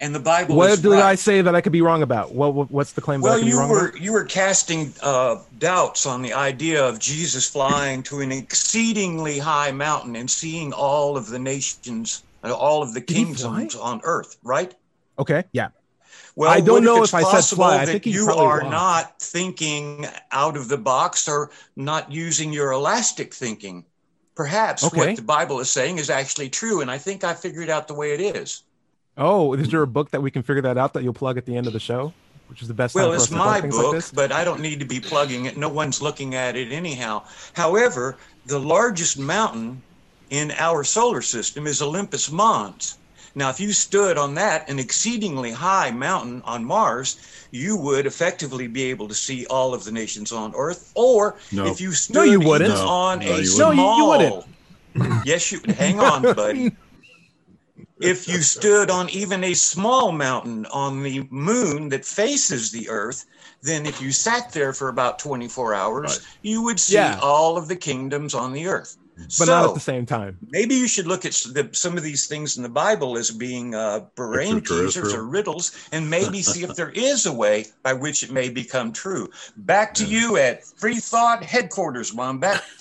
[0.00, 1.02] and the Bible What is did right?
[1.02, 2.34] I say that I could be wrong about?
[2.34, 4.00] What, what what's the claim Well, you wrong were about?
[4.00, 9.72] you were casting uh, doubts on the idea of Jesus flying to an exceedingly high
[9.72, 14.36] mountain and seeing all of the nations, uh, all of the he kingdoms on earth,
[14.42, 14.74] right?
[15.18, 15.44] Okay.
[15.52, 15.70] Yeah.
[16.36, 17.82] Well, I don't know if I said possible fly.
[17.82, 22.70] I that think you are not thinking out of the box or not using your
[22.70, 23.84] elastic thinking.
[24.36, 24.98] Perhaps Okay.
[24.98, 27.94] what the Bible is saying is actually true, and I think I figured out the
[27.94, 28.62] way it is.
[29.18, 31.44] Oh, is there a book that we can figure that out that you'll plug at
[31.44, 32.12] the end of the show?
[32.48, 34.78] Which is the best time Well, for it's my book, like but I don't need
[34.78, 35.58] to be plugging it.
[35.58, 37.24] No one's looking at it anyhow.
[37.52, 39.82] However, the largest mountain
[40.30, 42.96] in our solar system is Olympus Mons.
[43.34, 47.18] Now, if you stood on that, an exceedingly high mountain on Mars,
[47.50, 50.90] you would effectively be able to see all of the nations on Earth.
[50.94, 51.66] Or No.
[51.66, 52.74] if you stood No, you even wouldn't.
[52.74, 52.88] No.
[52.88, 54.30] on No, a you small, wouldn't.
[54.30, 54.44] No, you-
[54.94, 55.26] you wouldn't.
[55.26, 55.60] yes, you.
[55.74, 56.72] Hang on, buddy
[58.00, 63.24] if you stood on even a small mountain on the moon that faces the earth,
[63.62, 66.26] then if you sat there for about 24 hours, Right.
[66.42, 67.18] you would see Yeah.
[67.20, 68.96] all of the kingdoms on the earth.
[69.18, 70.38] But so not at the same time.
[70.50, 73.74] maybe you should look at the, some of these things in the Bible as being
[73.74, 78.22] uh, brain teasers or riddles, and maybe see if there is a way by which
[78.22, 79.28] it may become true.
[79.56, 82.62] Back to you at Free Thought Headquarters, Wombat.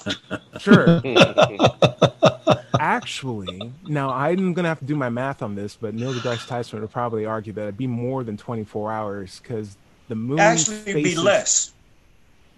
[0.60, 1.02] Sure.
[2.80, 6.82] Actually, now I'm gonna have to do my math on this, but Neil deGrasse Tyson
[6.82, 11.04] would probably argue that it'd be more than 24 hours because the moon Actually, it'd
[11.04, 11.74] be less.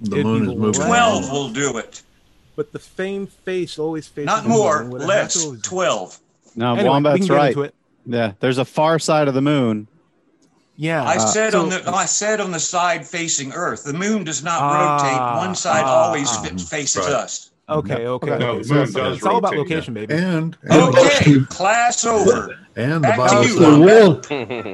[0.02, 0.82] The moon is moving.
[0.82, 2.02] Twelve will do it.
[2.60, 4.58] But the famed face always faces Not the moon.
[4.58, 5.44] more, Would it have less.
[5.46, 6.20] to- Twelve.
[6.58, 7.56] No, Anyway, Wombat's right.
[7.56, 7.74] it.
[8.06, 9.88] Yeah, there's a far side of the moon.
[10.76, 13.86] Yeah, I said so- on the I said on the side facing Earth.
[13.86, 15.38] The moon does not Ah, rotate.
[15.48, 16.30] One side ah, always
[16.70, 17.14] faces Right.
[17.14, 17.52] us.
[17.70, 18.08] Okay, okay.
[18.08, 18.38] Okay.
[18.40, 18.58] No, okay.
[18.58, 20.14] the So moon it's, does it's all about rotate, location, baby.
[20.16, 22.58] And and, Okay, class over.
[22.76, 24.28] and the Back to Bible you, says, The world,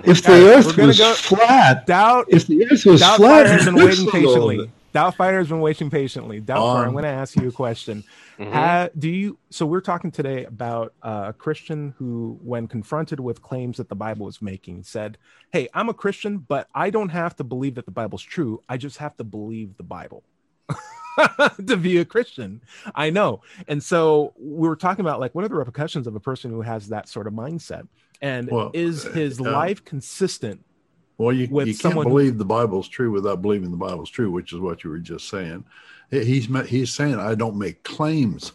[0.08, 3.66] if the Earth gonna was go- flat, Doubt, if the Earth was Doubtfire flat, has
[3.66, 4.72] been you'd waiting pixel all patiently.
[4.96, 6.40] Doubtfire has been waiting patiently.
[6.40, 8.06] Doubtfire, I'm Um, going to ask you a question.
[8.40, 8.52] Mhm.
[8.54, 9.38] Ha- do you?
[9.50, 13.96] So we're talking today about uh, a Christian who, when confronted with claims that the
[13.96, 15.18] Bible is making, said,
[15.52, 18.62] "Hey, I'm a Christian, but I don't have to believe that the Bible's true.
[18.70, 20.24] I just have to believe the Bible."
[21.68, 22.62] to be a Christian,
[22.96, 23.42] I know.
[23.68, 26.62] And so we were talking about like what are the repercussions of a person who
[26.62, 27.88] has that sort of mindset,
[28.22, 30.64] and Well, is his uh, life consistent
[31.18, 34.60] Well, you, you can't believe the Bible's true without believing the Bible's true, which is
[34.60, 35.64] what you were just saying.
[36.12, 38.52] He's he's saying I don't make claims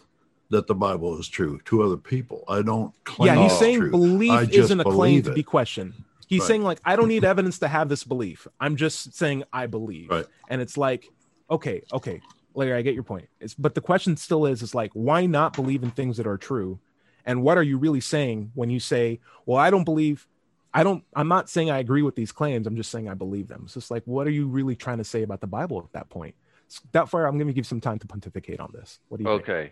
[0.49, 2.43] that the Bible is true to other people.
[2.47, 3.35] I don't claim.
[3.35, 3.91] yeah he's saying true.
[3.91, 5.93] belief isn't a claim believe to be questioned
[6.27, 6.47] he's Right.
[6.47, 10.09] saying like i don't need evidence to have this belief i'm just saying i believe
[10.09, 10.25] Right.
[10.49, 11.09] and it's like
[11.49, 12.21] okay okay
[12.53, 15.55] larry i get your point it's, but the question still is is like why not
[15.55, 16.79] believe in things that are true
[17.25, 20.27] and what are you really saying when you say well i don't believe
[20.73, 23.47] i don't i'm not saying i agree with these claims i'm just saying i believe
[23.47, 25.91] them it's just like what are you really trying to say about the bible at
[25.93, 26.35] that point
[26.91, 29.29] That far, i'm going to give some time to pontificate on this what do you
[29.29, 29.49] think?
[29.49, 29.71] Okay.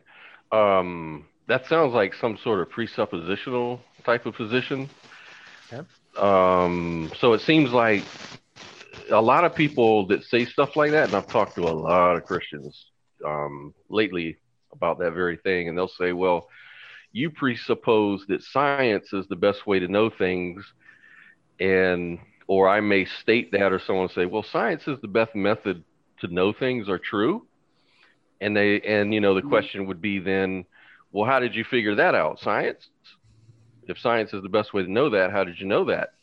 [0.51, 4.87] Um, that sounds like some sort of presuppositional type of position.
[5.71, 5.87] Okay.
[6.17, 8.03] Um, so it seems like
[9.11, 12.15] a lot of people that say stuff like that, and I've talked to a lot
[12.17, 12.85] of Christians
[13.25, 14.37] um, lately
[14.71, 16.47] about that very thing, and they'll say, well,
[17.11, 20.63] you presuppose that science is the best way to know things,
[21.59, 25.83] and or I may state that, or someone say, well, science is the best method
[26.21, 27.45] to know things are true.
[28.41, 29.49] And they and you know the mm-hmm.
[29.49, 30.65] question would be then
[31.11, 32.39] well how did you figure that out?
[32.39, 32.89] Science
[33.89, 36.13] if science is the best way to know that how did you know that?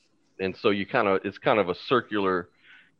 [0.41, 2.49] And so you kind of it's kind of a circular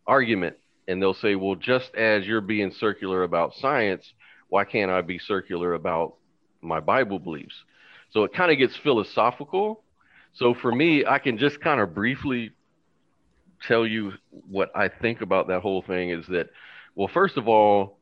[0.07, 0.57] argument
[0.89, 4.13] and they'll say well just as you're being circular about science
[4.49, 6.15] why can't i be circular about
[6.61, 7.55] my bible beliefs?
[8.11, 9.83] So it kind of gets philosophical
[10.37, 12.53] so for me i can just kind of briefly
[13.67, 16.49] tell you what i think about that whole thing is that
[16.95, 17.97] well first of all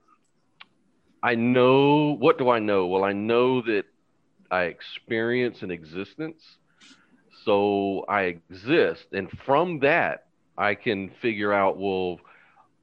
[1.25, 2.87] I know what do I know?
[2.87, 3.85] Well, I know that
[4.51, 6.43] I experience an existence.
[7.47, 9.07] So I exist.
[9.13, 10.27] And from that,
[10.59, 12.21] I can figure out, well,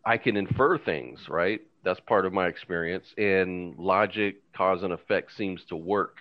[0.03, 1.61] I can infer things, right?
[1.83, 3.13] That's part of my experience.
[3.15, 6.20] And logic, cause and effect seems to work.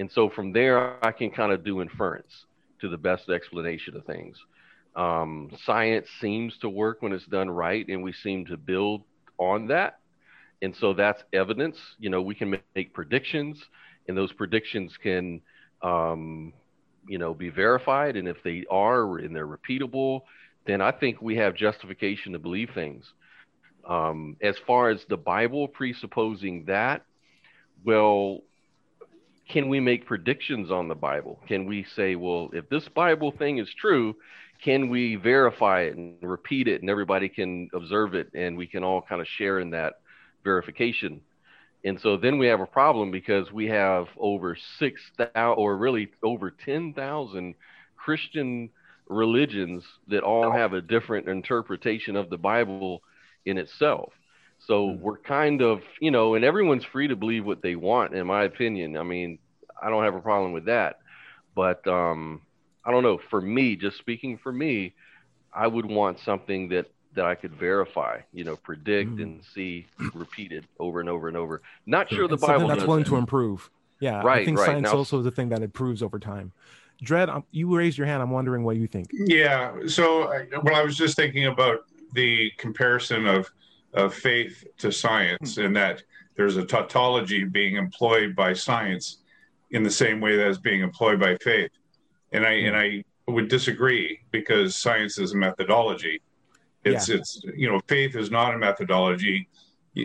[0.00, 2.46] And so from there, I can kind of do inference
[2.80, 4.36] to the best explanation of things.
[4.96, 9.02] Um, science seems to work when it's done right, and we seem to build
[9.38, 9.98] on that.
[10.62, 11.76] And so that's evidence.
[11.98, 13.62] You know we can make, predictions
[14.08, 15.42] and those predictions can
[15.82, 16.54] um,
[17.06, 18.16] you know be verified.
[18.16, 20.22] And if they are and they're repeatable
[20.66, 23.04] then i think we have justification to believe things.
[23.88, 27.02] Um, as far as the bible presupposing that
[27.84, 28.42] well
[29.52, 33.58] can we make predictions on the bible can we say well if this bible thing
[33.58, 34.14] is true
[34.62, 38.84] can we verify it and repeat it and everybody can observe it and we can
[38.84, 39.94] all kind of share in that
[40.44, 41.20] verification.
[41.84, 46.50] And so then we have a problem because we have over 6,000 or really over
[46.50, 47.54] 10,000
[47.96, 48.70] Christian
[49.08, 53.02] religions that all have a different interpretation of the Bible
[53.46, 54.12] in itself.
[54.66, 58.26] So we're kind of, you know, and everyone's free to believe what they want, in
[58.26, 58.96] my opinion.
[58.96, 59.38] I mean,
[59.82, 60.98] I don't have a problem with that.
[61.54, 62.42] But um,
[62.84, 63.18] I don't know.
[63.30, 64.94] For me, just speaking for me,
[65.52, 69.22] I would want something that that I could verify, you know, predict Mm.
[69.22, 71.60] and see repeated over and over and over.
[71.84, 73.10] Not sure the And something Bible that's does willing that.
[73.10, 73.68] to improve.
[73.98, 74.22] Yeah, right.
[74.22, 74.66] I Right, think right.
[74.66, 76.52] science Now- also is a thing that improves over time.
[77.02, 78.22] Dread, um, you raised your hand.
[78.22, 79.08] I'm wondering what you think.
[79.12, 79.72] Yeah.
[79.88, 81.80] So, I- well, I was just thinking about
[82.14, 83.50] the comparison of
[83.94, 86.02] of faith to science, and that
[86.36, 89.18] there's a tautology being employed by science
[89.70, 91.70] in the same way that is being employed by faith,
[92.32, 96.20] and I and I would disagree because science is a methodology.
[96.84, 99.48] It's it's you know faith is not a methodology.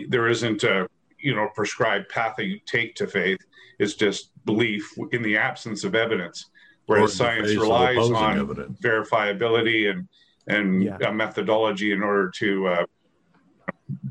[0.08, 3.38] There isn't a you know prescribed path that you take to faith.
[3.78, 6.50] It's just belief in the absence of evidence.
[6.86, 8.78] Whereas science relies on evidence.
[8.80, 10.08] verifiability and
[10.48, 10.98] and Yeah.
[11.08, 12.86] a methodology in order to uh,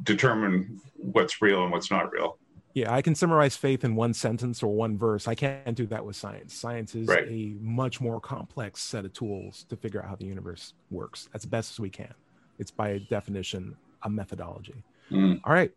[0.04, 2.38] determine what's real and what's not real.
[2.74, 5.28] Yeah, I can summarize faith in one sentence or one verse.
[5.30, 6.54] I can't do that with science.
[6.54, 7.26] Science is Right.
[7.30, 11.46] a much more complex set of tools to figure out how the universe works as
[11.46, 12.14] best as we can.
[12.60, 14.84] It's by definition a methodology.
[15.10, 15.40] Mm.
[15.46, 15.72] All right.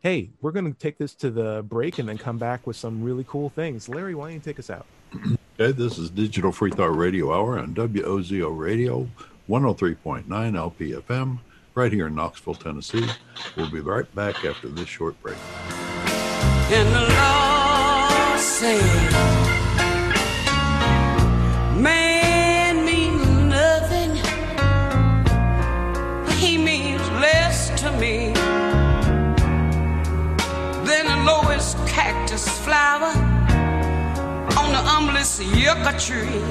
[0.00, 3.02] Hey, we're going to take this to the break and then come back with some
[3.02, 3.86] really cool things.
[3.86, 4.86] Larry, why don't you take us out?
[5.60, 9.06] Okay, this is Digital Free Thought Radio Hour on WOZO Radio,
[9.46, 11.38] 103.9 LPFM,
[11.74, 13.06] right here in Knoxville, Tennessee.
[13.56, 15.36] We'll be right back after this short break.
[16.70, 18.40] And the Lord
[21.80, 24.16] Man means nothing.
[26.38, 28.32] He means less to me
[30.86, 33.12] than the lowest cactus flower
[34.58, 36.42] on the humblest yucca tree.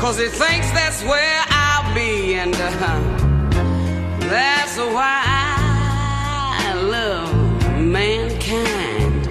[0.00, 2.34] Cause he thinks that's where I'll be.
[2.34, 2.70] And uh,
[4.30, 7.34] that's why I love
[7.78, 9.28] mankind.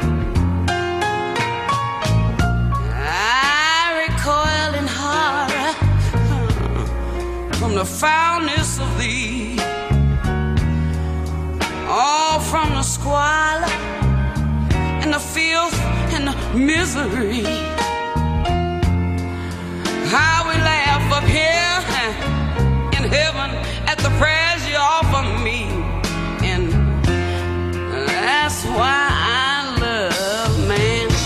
[2.96, 5.74] I recoil in horror
[7.56, 9.58] from the foulness of thee,
[11.88, 13.74] all from the squalor
[15.02, 15.80] and the filth
[16.14, 17.44] and the misery.
[20.12, 20.39] How
[24.04, 25.64] the prayers you offer me.
[26.42, 26.72] And
[28.08, 31.20] that's why I love mankind.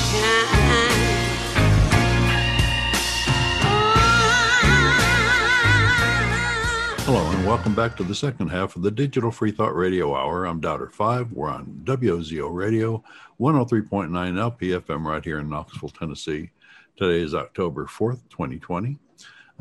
[7.05, 10.45] Hello, and welcome back to the second half of the Digital Free Thought Radio Hour.
[10.45, 11.31] I'm Doubter 5.
[11.33, 13.03] We're on WOZO Radio,
[13.39, 16.49] 103.9 LPFM right here in Knoxville, Tennessee.
[16.97, 18.97] Today is October 4th, 2020.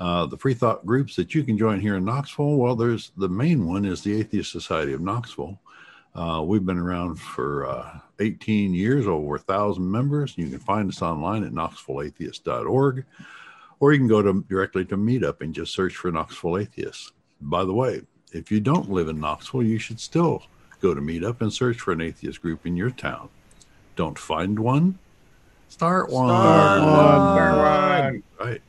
[0.03, 3.29] Uh, the free thought groups that you can join here in Knoxville, well, there's the
[3.29, 5.61] main one is the Atheist Society of Knoxville.
[6.13, 10.37] Uh, we've been around for uh, 18 years, over a thousand members.
[10.37, 13.05] You can find us online at knoxvilleatheist.org,
[13.79, 17.13] or you can go to directly to Meetup and just search for Knoxville Atheists.
[17.41, 20.43] By the way, if you don't live in Knoxville, you should still
[20.81, 23.29] go to Meetup and search for an atheist group in your town.
[23.95, 24.99] Don't find one,
[25.69, 26.29] start one.
[26.29, 26.91] Start one.
[26.91, 28.23] Start one.
[28.49, 28.63] Right.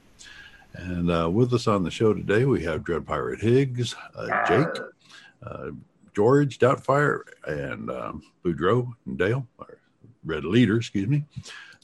[0.76, 4.84] And uh, with us on the show today, we have Dread Pirate Higgs, uh, Jake,
[5.46, 5.72] uh,
[6.16, 9.78] George, Doubtfire, and um, Boudreaux and Dale, or
[10.26, 11.26] Red Leader, excuse me.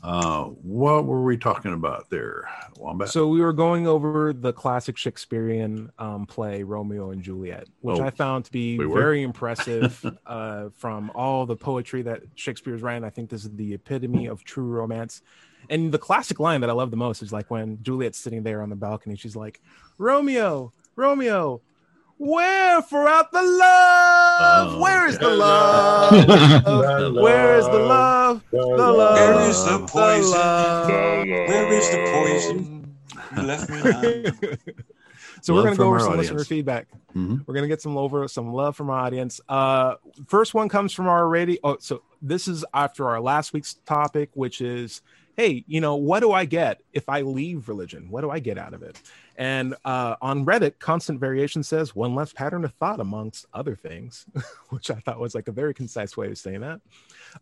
[0.01, 3.09] Uh, what were we talking about there, Wombat?
[3.09, 8.03] So we were going over the classic Shakespearean um, play Romeo and Juliet, which Oh,
[8.03, 13.03] I found to be we very impressive uh, from all the poetry that Shakespeare's writing.
[13.03, 15.21] I think this is the epitome of true romance.
[15.69, 18.61] And the classic line that I love the most is like when Juliet's sitting there
[18.61, 19.61] on the balcony, she's like,
[19.97, 21.61] "Romeo, Romeo,
[22.17, 24.73] where for out the love?
[24.75, 25.35] Oh, where is the okay.
[25.35, 27.15] love?
[27.15, 28.43] Where is the love?
[28.51, 29.15] The love.
[29.15, 30.31] Where is the the poison?
[30.31, 30.87] love.
[30.89, 32.95] Where is the poison?
[33.37, 34.57] You left me behind.
[35.41, 36.31] So Love we're gonna go over some audience.
[36.31, 36.87] listener feedback.
[37.15, 37.47] Mhm.
[37.47, 39.39] We're gonna get some over some love from our audience.
[39.47, 39.95] Uh,
[40.27, 41.57] first one comes from our radio.
[41.63, 45.01] Oh, so this is after our last week's topic, which is,
[45.39, 48.09] hey, you know, what do I get if I leave religion?
[48.09, 49.01] What do I get out of it?
[49.37, 54.25] And uh, on Reddit, Constant Variation says one less pattern of thought amongst other things,
[54.69, 56.81] which I thought was like a very concise way of saying that.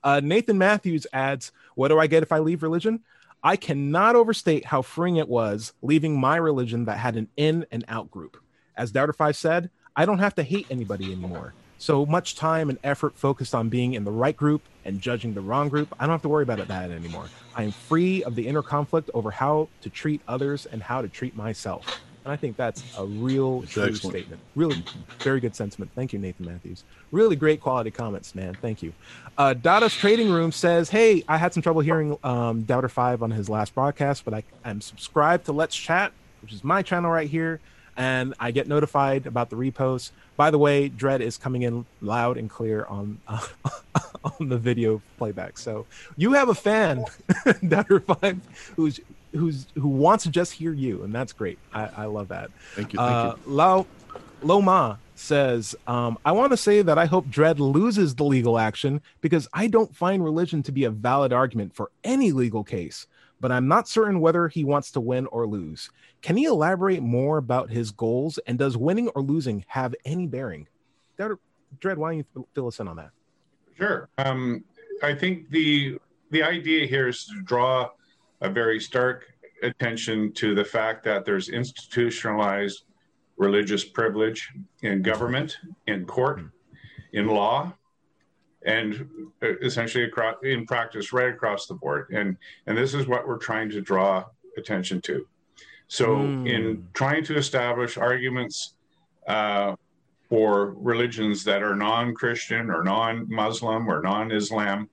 [0.03, 2.99] Uh, Nathan Matthews adds, "What do I get if I leave religion?
[3.41, 7.83] I cannot overstate how freeing it was leaving my religion that had an in and
[7.87, 8.37] out group.
[8.75, 11.55] As Doubter Five said, I don't have to hate anybody anymore.
[11.77, 15.41] So much time and effort focused on being in the right group and judging the
[15.41, 15.93] wrong group.
[15.99, 17.25] I don't have to worry about it that anymore.
[17.55, 21.07] I am free of the inner conflict over how to treat others and how to
[21.07, 21.99] treat myself.
[22.25, 24.15] And I think that's a real It's true excellent.
[24.17, 24.41] statement.
[24.55, 24.83] Really
[25.19, 25.91] very good sentiment.
[25.95, 26.83] Thank you, Nathan Matthews.
[27.11, 28.53] Really great quality comments, man.
[28.61, 28.91] Thank you.
[29.37, 33.31] Uh, Dada's Trading Room says, Hey, I had some trouble hearing um, Doubter 5 on
[33.31, 36.11] his last broadcast, but I'm subscribed to Let's Chat,
[36.41, 37.61] which is my channel right here,
[37.97, 40.11] and I get notified about the reposts.
[40.37, 43.45] By the way, Dread is coming in loud and clear on uh,
[44.39, 45.57] on the video playback.
[45.57, 45.85] So
[46.15, 47.03] you have a fan,
[47.67, 48.39] Doubter 5,
[48.75, 48.99] who's
[49.33, 51.57] who's who wants to just hear you, and that's great.
[51.73, 52.51] I, I love that.
[52.75, 52.97] Thank you.
[52.97, 53.51] Thank Uh, you.
[53.53, 53.85] Lau
[54.43, 59.01] Loma says, um, I want to say that I hope Dread loses the legal action
[59.21, 63.07] because I don't find religion to be a valid argument for any legal case,
[63.39, 65.89] but I'm not certain whether he wants to win or lose.
[66.21, 70.67] Can he elaborate more about his goals and does winning or losing have any bearing?
[71.17, 73.11] Dread, why don't you fill us in on that?
[73.77, 74.09] Sure.
[74.17, 74.63] Um,
[75.03, 75.99] I think the
[76.31, 77.89] the idea here is to draw
[78.41, 79.25] a very stark
[79.63, 82.83] attention to the fact that there's institutionalized
[83.37, 85.57] religious privilege in government,
[85.87, 86.41] in court,
[87.13, 87.73] in law,
[88.65, 89.07] and
[89.43, 92.09] uh, essentially across, in practice right across the board.
[92.11, 94.25] And and this is what we're trying to draw
[94.57, 95.27] attention to.
[95.87, 96.47] So Mm.
[96.47, 98.73] in trying to establish arguments
[99.27, 99.75] uh,
[100.29, 104.89] for religions that are non-Christian or non-Muslim or non-Islam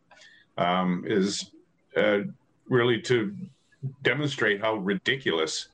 [0.59, 1.51] um, is
[1.97, 2.21] uh,
[2.69, 3.35] really to
[4.03, 5.69] demonstrate how ridiculous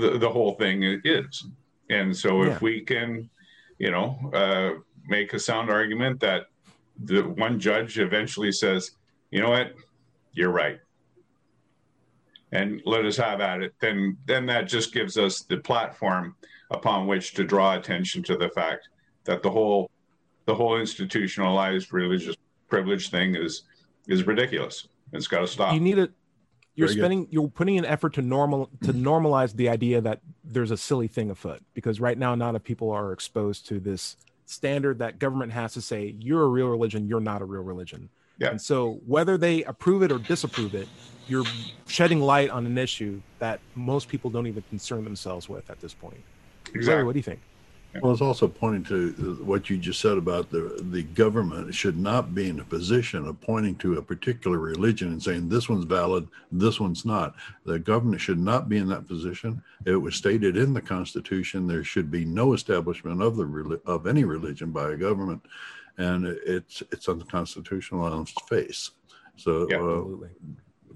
[0.00, 1.44] the, the whole thing is.
[1.90, 2.52] And so Yeah.
[2.52, 3.28] if we can,
[3.78, 6.46] you know, uh, make a sound argument that
[7.02, 8.92] the one judge eventually says,
[9.30, 9.72] you know what,
[10.32, 10.78] you're right.
[12.52, 16.36] And let us have at it, then then that just gives us the platform
[16.70, 18.88] upon which to draw attention to the fact
[19.24, 19.90] that the whole
[20.46, 22.36] the whole institutionalized religious
[22.68, 23.62] privilege thing is
[24.06, 24.88] is ridiculous.
[25.12, 25.74] It's got to stop.
[25.74, 26.12] you need it
[26.76, 27.00] you're Very good.
[27.00, 31.06] spending you're putting an effort to normal to normalize the idea that there's a silly
[31.06, 34.16] thing afoot because right now not enough people are exposed to this
[34.46, 38.08] standard that government has to say you're a real religion you're not a real religion
[38.38, 38.50] Yeah.
[38.50, 40.88] and so whether they approve it or disapprove it
[41.26, 41.44] you're
[41.86, 45.94] shedding light on an issue that most people don't even concern themselves with at this
[45.94, 46.20] point
[46.68, 47.04] Larry, Exactly.
[47.04, 47.40] what do you think
[48.00, 52.34] Well, it's also pointing to what you just said about the the government should not
[52.34, 56.26] be in a position of pointing to a particular religion and saying this one's valid,
[56.50, 57.34] this one's not.
[57.64, 59.62] The government should not be in that position.
[59.86, 64.24] It was stated in the Constitution there should be no establishment of the of any
[64.24, 65.42] religion by a government,
[65.98, 68.90] and it's it's unconstitutional on its face.
[69.36, 69.82] So, Yeah.
[69.82, 70.28] uh,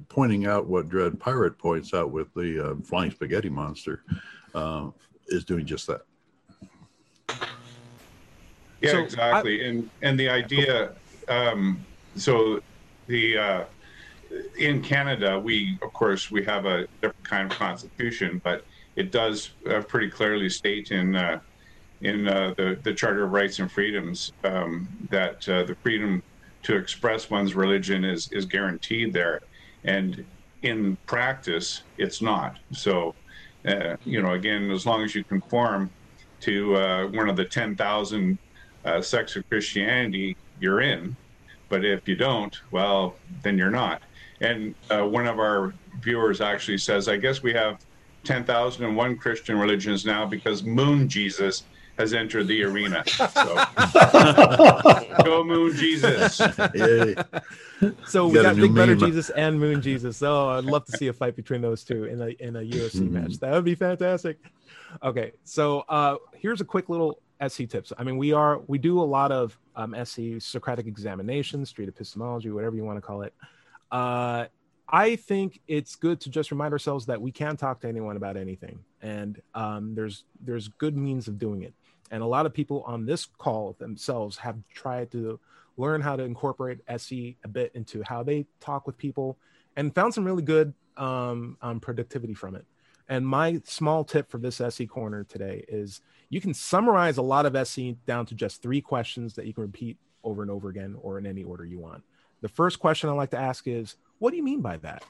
[0.09, 4.03] pointing out what Dread Pirate points out with the uh, flying spaghetti monster
[4.55, 4.90] uh,
[5.28, 6.03] is doing just that.
[8.81, 9.66] Yeah, So, exactly.
[9.66, 10.95] and and the idea,
[11.29, 12.61] um, so
[13.07, 13.64] the uh,
[14.59, 18.64] in Canada, we of course we have a different kind of constitution, but
[18.97, 21.41] it does uh, pretty clearly state in uh,
[22.03, 26.22] in uh, the the Charter of Rights and Freedoms um, that uh, the freedom
[26.62, 29.41] to express one's religion is is guaranteed there,
[29.85, 30.24] and
[30.62, 32.59] in practice, it's not.
[32.72, 33.14] So,
[33.66, 35.91] uh, you know, again, as long as you conform
[36.41, 38.39] to uh, one of the ten thousand
[38.85, 41.16] uh, sects of Christianity, you're in.
[41.68, 44.03] But if you don't, well, then you're not.
[44.41, 47.79] And uh, one of our viewers actually says, I guess we have
[48.24, 51.64] 10,001 Christian religions now because Moon Jesus
[51.99, 53.03] has entered the arena.
[53.09, 53.64] So,
[55.24, 56.41] go Moon Jesus.
[56.74, 57.16] Yay.
[58.07, 58.95] so we got got Big Brother.
[58.95, 60.22] Jesus and Moon Jesus.
[60.22, 63.01] Oh, I'd love to see a fight between those two in a in a UFC
[63.01, 63.11] Mhm.
[63.11, 63.39] match.
[63.41, 64.39] That would be fantastic.
[65.03, 67.93] Okay, so uh, here's a quick little SE tips.
[67.97, 72.51] I mean, we are we do a lot of um, SE Socratic examinations, street epistemology,
[72.51, 73.34] whatever you want to call it.
[73.91, 74.47] Uh,
[74.89, 78.36] I think it's good to just remind ourselves that we can talk to anyone about
[78.36, 81.74] anything, and um, there's there's good means of doing it.
[82.11, 85.39] And a lot of people on this call themselves have tried to
[85.76, 89.36] learn how to incorporate SE a bit into how they talk with people,
[89.76, 92.64] and found some really good um, um, productivity from it.
[93.09, 97.47] And my small tip for this SE corner today is you can summarize a lot
[97.47, 100.97] of SE down to just three questions that you can repeat over and over again
[101.01, 102.03] or in any order you want.
[102.43, 105.03] The first question I like to ask is, what do you mean by that?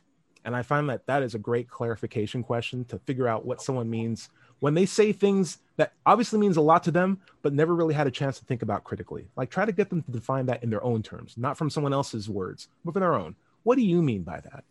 [0.45, 3.91] And I find that that is a great clarification question to figure out what someone
[3.91, 4.31] means
[4.61, 8.07] when they say things that obviously means a lot to them, but never really had
[8.07, 9.29] a chance to think about critically.
[9.37, 11.93] Like try to get them to define that in their own terms, not from someone
[11.93, 13.37] else's words, but from their own.
[13.63, 14.65] What do you mean by that?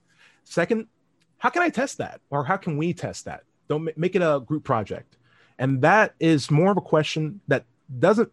[0.43, 0.87] Second,
[1.39, 2.21] how can I test that?
[2.29, 3.43] Or how can we test that?
[3.67, 5.15] Don't make it a group project.
[5.59, 7.65] And that is more of a question that
[7.99, 8.31] doesn't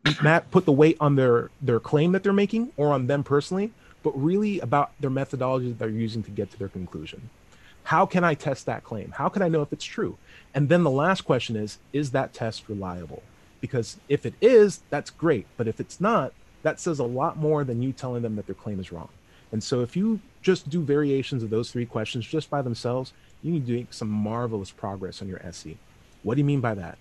[0.50, 4.10] put the weight on their their claim that they're making or on them personally, but
[4.20, 7.30] really about their methodology that they're using to get to their conclusion.
[7.84, 9.12] How can I test that claim?
[9.12, 10.16] How can I know if it's true?
[10.54, 13.22] And then the last question is is that test reliable?
[13.60, 15.46] Because if it is, that's great.
[15.56, 16.32] But if it's not,
[16.62, 19.08] that says a lot more than you telling them that their claim is wrong.
[19.54, 23.52] And so if you just do variations of those three questions just by themselves, you
[23.52, 25.78] can do some marvelous progress on your SE.
[26.24, 26.98] What do you mean by that?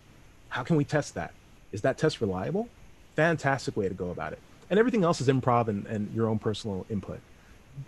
[0.50, 1.34] How can we test that?
[1.72, 2.70] Is that test reliable?
[3.16, 4.40] Fantastic way to go about it.
[4.70, 7.20] And everything else is improv and, and your own personal input.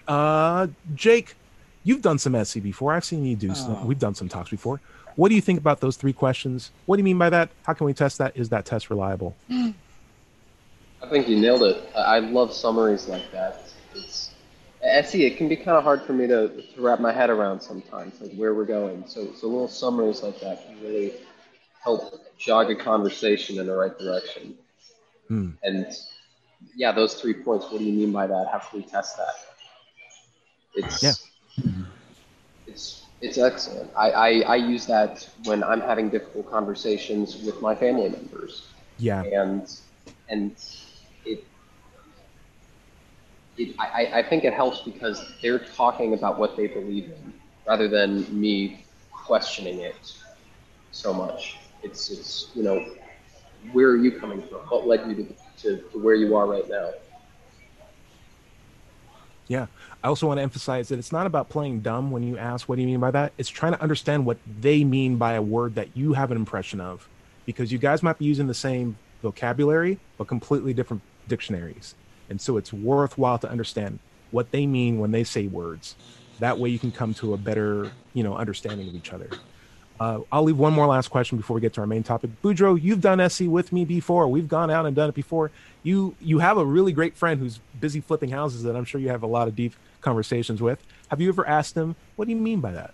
[0.08, 1.36] Uh, Jake,
[1.84, 2.92] you've done some SE before.
[2.92, 3.76] I've seen you do some.
[3.76, 3.86] Oh.
[3.86, 4.82] We've done some talks before.
[5.16, 6.72] What do you think about those three questions?
[6.88, 7.52] What do you mean by that?
[7.68, 8.36] How can we test that?
[8.36, 9.36] Is that test reliable?
[9.48, 11.88] I think you nailed it.
[11.96, 13.62] I I love summaries like that.
[14.96, 15.26] SE.
[15.26, 18.22] It can be kind of hard for me to, to wrap my head around sometimes,
[18.22, 19.06] like where we're going.
[19.08, 21.14] So, so little summaries like that can really
[21.84, 24.56] help jog a conversation in the right direction.
[25.28, 25.52] Hmm.
[25.64, 25.88] And
[26.76, 27.66] yeah, those three points.
[27.72, 28.48] What do you mean by that?
[28.52, 29.36] How can we test that?
[30.76, 31.14] It's Yeah.
[32.68, 33.92] It's It's excellent.
[33.96, 38.68] I, I, I use that when I'm having difficult conversations with my family members.
[38.98, 39.24] Yeah.
[39.24, 39.70] And
[40.30, 40.56] and
[43.58, 47.34] it I, I think it helps because they're talking about what they believe in
[47.68, 50.14] rather than me questioning it
[50.92, 51.58] so much.
[51.84, 52.86] It's it's you know,
[53.72, 54.60] where are you coming from?
[54.70, 56.92] What led you to, to, to where you are right now?
[59.48, 59.68] Yeah.
[60.04, 62.76] I also want to emphasize that it's not about playing dumb when you ask, what
[62.76, 63.34] do you mean by that?
[63.38, 66.80] It's trying to understand what they mean by a word that you have an impression
[66.82, 67.08] of.
[67.46, 71.96] Because you guys might be using the same vocabulary, but completely different dictionaries.
[72.30, 74.00] And so it's worthwhile to understand
[74.32, 75.96] what they mean when they say words.
[76.40, 79.30] That way you can come to a better, you know, understanding of each other.
[79.98, 82.30] Uh, I'll leave one more last question before we get to our main topic.
[82.44, 84.28] Boudreaux, you've done SE with me before.
[84.28, 85.52] We've gone out and done it before.
[85.84, 89.08] You you have a really great friend who's busy flipping houses that I'm sure you
[89.10, 90.80] have a lot of deep conversations with.
[91.08, 92.94] Have you ever asked him, "What do you mean by that?"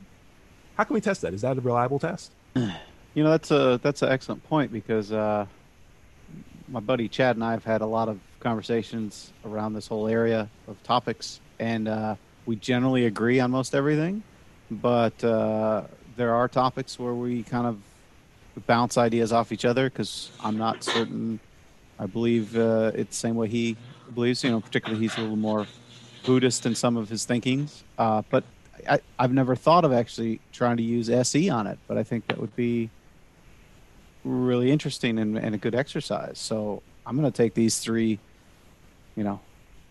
[0.76, 1.34] How can we test that?
[1.34, 2.32] Is that a reliable test?
[3.14, 5.46] You know, that's a that's an excellent point because uh,
[6.72, 10.50] my buddy Chad and I have had a lot of conversations around this whole area
[10.68, 12.16] of topics, and uh,
[12.46, 14.24] we generally agree on most everything.
[14.72, 15.84] But uh,
[16.16, 20.84] there are topics where we kind of bounce ideas off each other because I'm not
[20.84, 21.40] certain.
[22.00, 23.76] I believe uh, it's the same way he
[24.16, 24.44] believes.
[24.44, 25.68] You know, particularly he's a little more
[26.26, 27.84] Buddhist in some of his thinkings.
[27.98, 28.46] Uh, but
[28.90, 32.28] I, I've never thought of actually trying to use SE on it, but I think
[32.28, 32.90] that would be
[34.62, 36.38] really interesting and, and a good exercise.
[36.38, 38.20] So I'm going to take these three,
[39.16, 39.40] you know,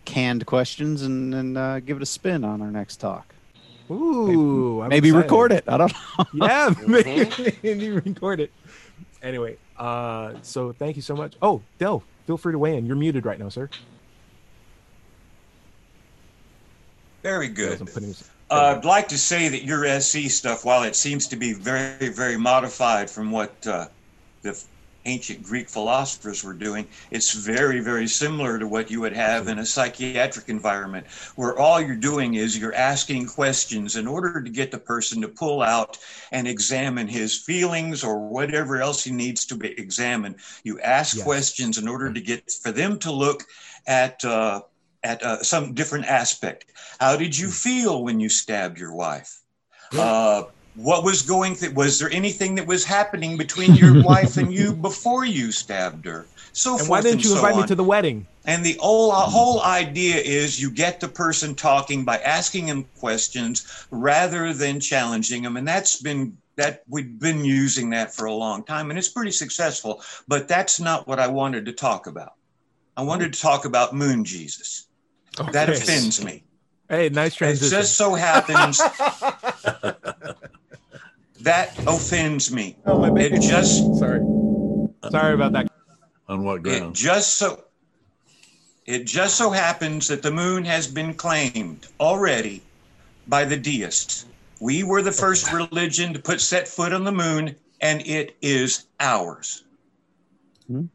[0.04, 3.34] canned questions and, and uh, give it a spin on our next talk.
[3.90, 5.64] Ooh, I'm Maybe record it.
[5.66, 6.24] I don't know.
[6.46, 8.52] yeah, maybe, maybe record it.
[9.20, 11.34] Anyway, uh, so thank you so much.
[11.42, 12.86] Oh, Del, feel free to weigh in.
[12.86, 13.68] You're muted right now, sir.
[17.24, 17.80] Very good.
[17.80, 21.26] I'm putting this- Uh, I'd like to say that your SC stuff, while it seems
[21.28, 23.88] to be very, very modified from what uh,
[24.42, 24.60] the
[25.06, 29.58] ancient Greek philosophers were doing, it's very, very similar to what you would have in
[29.58, 34.70] a psychiatric environment, where all you're doing is you're asking questions in order to get
[34.70, 35.96] the person to pull out
[36.32, 40.36] and examine his feelings or whatever else he needs to be examined.
[40.64, 41.24] You ask Yes.
[41.24, 43.44] questions in order to get for them to look
[43.86, 44.24] at.
[44.24, 44.60] Uh,
[45.02, 46.66] at uh, some different aspect.
[46.98, 49.40] How did you feel when you stabbed your wife?
[49.92, 50.42] Uh,
[50.82, 51.56] what was going?
[51.56, 56.04] Th- was there anything that was happening between your wife and you before you stabbed
[56.06, 56.26] her?
[56.52, 58.26] So And why didn't you so invite me to the wedding?
[58.46, 62.86] And the whole, uh, whole idea is you get the person talking by asking them
[62.98, 65.56] questions rather than challenging them.
[65.56, 69.30] And that's been that we've been using that for a long time and it's pretty
[69.30, 70.02] successful.
[70.26, 72.32] But that's not what I wanted to talk about.
[72.96, 74.86] I wanted to talk about Moon Jesus.
[75.52, 76.42] That offends me.
[76.88, 77.70] Hey, nice It transition.
[77.70, 78.80] just so happens
[81.42, 82.76] that offends me.
[82.86, 83.32] Oh, my bad.
[83.32, 84.20] It just Sorry.
[85.10, 85.68] Sorry about that.
[86.28, 87.64] On what it just so
[88.86, 92.62] it just so happens that the moon has been claimed already
[93.26, 94.26] by the deists.
[94.60, 98.86] We were the first religion to put set foot on the moon, and it is
[99.00, 99.64] ours.
[100.66, 100.86] Hmm?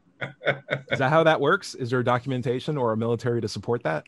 [0.90, 1.74] Is that how that works?
[1.74, 4.04] Is there documentation or a military to support that?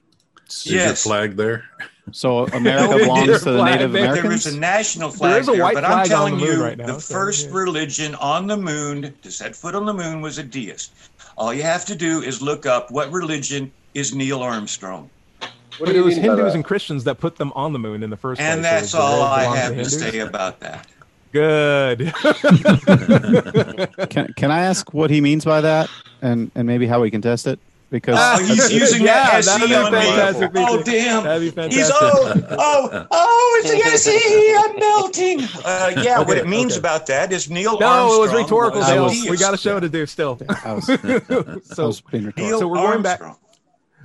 [0.49, 1.03] Is your yes.
[1.03, 1.65] flag there?
[2.13, 4.03] So America belongs to the Native there.
[4.03, 4.45] There Americans.
[4.45, 6.59] There is a national flag is a there, but flag I'm on telling the moon
[6.59, 7.55] you, right now, the so, first yeah.
[7.57, 10.93] religion on the moon to set foot on the moon was a deist.
[11.37, 15.97] All you have to do is look up what religion is Neil Armstrong, What But
[15.97, 18.51] it was Hindus and Christians that put them on the moon in the first place.
[18.51, 19.99] and that's the all I have to Hindus?
[19.99, 20.87] say about that.
[21.31, 22.13] Good.
[24.11, 25.91] Can, can I ask what he means by that,
[26.23, 27.59] and and maybe how we can test it?
[27.91, 30.61] Because Oh, he's using Yeah, that that'd SE be on me.
[30.61, 31.25] Oh, damn.
[31.25, 34.55] That'd be He's oh oh oh it's the SE.
[34.59, 35.41] I'm melting.
[35.65, 36.81] Uh, yeah, what it means okay.
[36.81, 38.17] about that is Neil no, Armstrong.
[38.17, 39.09] it was rhetorical, was a Dale.
[39.09, 39.31] deist.
[39.31, 40.39] We got a show to do still.
[40.67, 40.85] Was,
[41.65, 42.45] so was being rhetorical.
[42.45, 43.21] Neil So we're going back-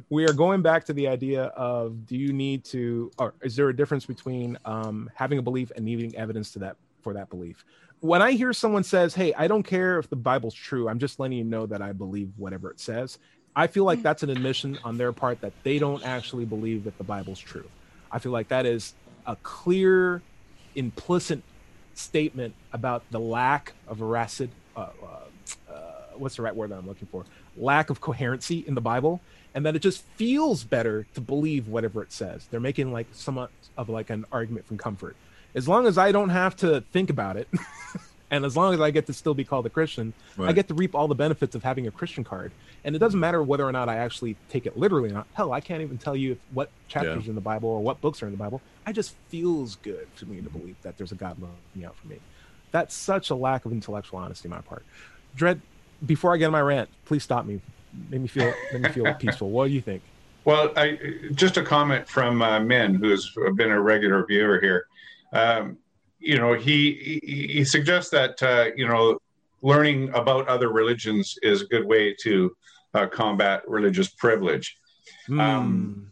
[0.10, 3.70] we are going back to the idea of do you need to or is there
[3.70, 7.66] a difference between um, having a belief and needing evidence to that for that belief
[8.00, 11.20] when i hear someone says hey i don't care if the bible's true i'm just
[11.20, 13.18] letting you know that i believe whatever it says
[13.56, 16.98] i feel like that's an admission on their part that they don't actually believe that
[16.98, 17.68] the bible's true.
[18.12, 18.94] I feel like that is
[19.26, 20.22] a clear
[20.76, 21.42] implicit
[21.96, 25.74] statement about the lack of veracity uh, uh, uh,
[26.18, 27.26] what's the right word that i'm looking for?
[27.58, 29.22] Lack of coherency in the bible
[29.56, 32.48] and that it just feels better to believe whatever it says.
[32.50, 35.16] They're making like somewhat of like an argument from comfort.
[35.56, 37.48] As long as i don't have to think about it
[38.34, 40.74] And as long as I get to still be called a Christian, I get to
[40.74, 42.52] reap all the benefits of having a Christian card.
[42.84, 45.28] And it doesn't matter whether or not I actually take it literally or not.
[45.34, 47.30] Hell, I can't even tell you if, what chapters Yeah.
[47.30, 48.60] in the Bible or what books are in the Bible.
[48.88, 52.08] I just feels good for me to believe that there's a God looking out for
[52.08, 52.18] me.
[52.72, 54.84] That's such a lack of intellectual honesty on my part.
[55.36, 55.62] Dread,
[56.04, 57.62] before I get on my rant, please stop me.
[58.10, 59.52] Make me feel make me feel peaceful.
[59.52, 60.02] What do you think?
[60.44, 60.98] Well, I,
[61.36, 64.88] just a comment from uh, Min, who's been a regular viewer here.
[65.32, 65.78] Um,
[66.24, 69.20] you know, he he, he suggests that uh, you know
[69.62, 72.56] learning about other religions is a good way to
[72.94, 74.78] uh, combat religious privilege.
[75.28, 75.40] Hmm.
[75.40, 76.12] Um,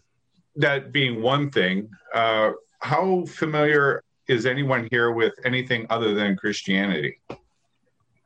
[0.55, 7.18] that being one thing, uh, how familiar is anyone here with anything other than Christianity?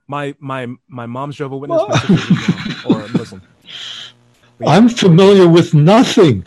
[0.08, 3.42] my my my mom's Jehovah Witness, my sister's Islam, or Muslim.
[4.66, 6.46] I'm familiar with nothing.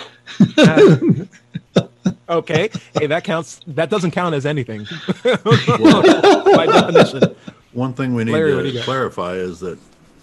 [2.28, 3.60] Okay, hey, that counts.
[3.66, 4.86] That doesn't count as anything
[5.24, 7.34] by definition.
[7.72, 9.78] One thing we need Larry, to clarify is that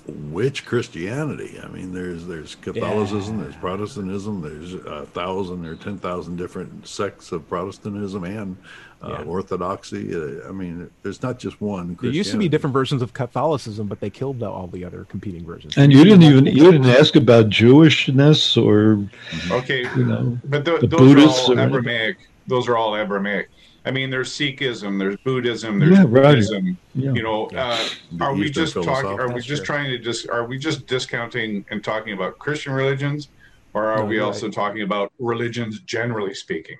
[0.07, 1.59] which Christianity?
[1.61, 7.31] I mean, there's there's Catholicism, there's Protestantism, there's a thousand or ten thousand different sects
[7.31, 8.57] of Protestantism and
[9.01, 10.13] uh, Orthodoxy.
[10.15, 11.97] Uh, I mean, there's not just one.
[12.01, 15.05] There used to be different versions of Catholicism, but they killed the, all the other
[15.05, 15.77] competing versions.
[15.77, 19.07] And you didn't even you didn't ask about Jewishness or
[19.51, 22.17] Okay, you know but th- the those Buddhists are all or- Abrahamic.
[22.47, 23.49] Those are all Abrahamic.
[23.85, 26.23] I mean, there's Sikhism, there's Buddhism, there's Yeah, right.
[26.23, 26.77] Buddhism.
[26.95, 27.13] Yeah.
[27.13, 27.77] You know, uh,
[28.11, 29.19] The are we just talking?
[29.19, 29.75] Are we just true.
[29.75, 30.27] trying to just?
[30.29, 33.29] Are we just discounting and talking about Christian religions,
[33.75, 34.55] or are No, we you're also right.
[34.55, 36.77] talking about religions generally speaking?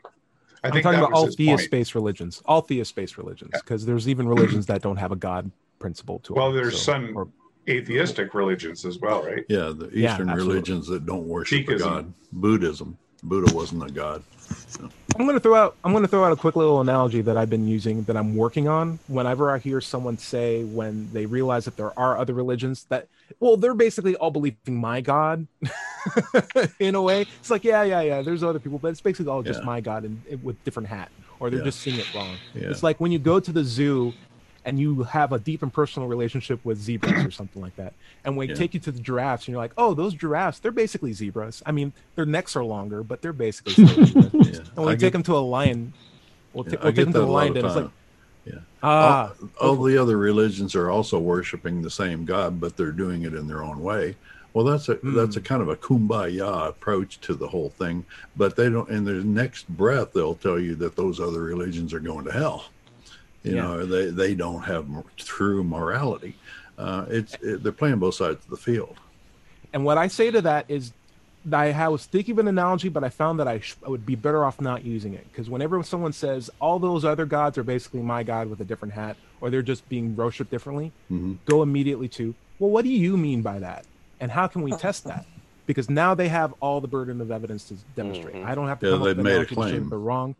[0.64, 4.66] I I'm think talking about all theist-based religions, all theist-based religions, because there's even religions
[4.66, 6.56] that don't have a God principle to Well, them.
[6.64, 7.28] there's so- some or-
[7.70, 9.44] atheistic religions as well, right?
[9.48, 10.48] Yeah, the Eastern absolutely.
[10.48, 12.14] religions that don't worship a god.
[12.32, 12.98] Buddhism.
[13.26, 14.24] Buddha wasn't a god.
[15.18, 17.68] I'm gonna throw out I'm gonna throw out a quick little analogy that I've been
[17.68, 21.98] using that I'm working on whenever I hear someone say when they realize that there
[21.98, 23.08] are other religions that
[23.40, 25.48] well they're basically all believing my God
[26.80, 27.22] in a way.
[27.40, 29.66] It's like yeah yeah yeah there's other people but it's basically all just Yeah.
[29.66, 31.10] my God and with different hat
[31.40, 31.66] or they're Yeah.
[31.66, 32.36] just seeing it wrong.
[32.54, 32.70] Yeah.
[32.70, 34.14] It's like when you go to the zoo
[34.66, 37.94] and you have a deep and personal relationship with zebras or something like that.
[38.26, 38.56] And we Yeah.
[38.56, 41.62] take you to the giraffes and you're like, oh, those giraffes, they're basically zebras.
[41.66, 44.34] I mean, their necks are longer, but they're basically zebras.
[44.34, 44.60] Yeah.
[44.60, 45.94] And when I we get- take them to a lion,
[46.54, 47.66] we'll, Yeah, ta- we'll take them to that a a lion of den.
[47.66, 47.90] It's like.
[48.46, 48.54] Yeah.
[48.84, 53.24] ah, all, all the other religions are also worshiping the same God, but they're doing
[53.24, 54.16] it in their own way.
[54.54, 58.06] Well, that's a that's a kind of a kumbaya approach to the whole thing.
[58.38, 58.88] But they don't.
[58.90, 62.66] In their next breath, they'll tell you that those other religions are going to hell.
[63.46, 63.62] You Yeah.
[63.62, 64.86] know, they they don't have
[65.18, 66.36] true morality.
[66.78, 68.98] Uh, it's it, they're playing both sides of the field.
[69.74, 70.94] and what I say to that is,
[71.52, 74.16] I was thinking of an analogy, but I found that I, sh- I would be
[74.16, 78.02] better off not using it because whenever someone says all those other gods are basically
[78.02, 81.38] my god with a different hat, or they're just being worshipped differently, Mhm.
[81.46, 83.86] go immediately to, well, what do you mean by that,
[84.20, 85.26] and how can we test that?
[85.68, 88.36] Because now they have all the burden of evidence to demonstrate.
[88.44, 89.90] I don't have to Yeah, come up they've with an made a to show claim.
[89.90, 90.36] they're wrong.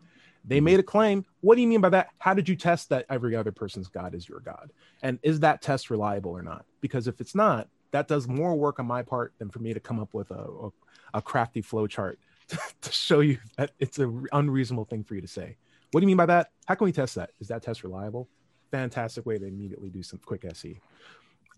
[0.46, 1.24] They made a claim.
[1.40, 2.08] What do you mean by that?
[2.18, 4.70] How did you test that every other person's God is your God?
[5.02, 6.64] And is that test reliable or not?
[6.80, 9.80] Because if it's not, that does more work on my part than for me to
[9.80, 10.70] come up with a, a,
[11.14, 12.18] a crafty flow chart
[12.80, 15.56] to show you that it's an unreasonable thing for you to say.
[15.90, 16.50] What do you mean by that?
[16.66, 17.30] How can we test that?
[17.40, 18.28] Is that test reliable?
[18.70, 20.78] Fantastic way to immediately do some quick SE.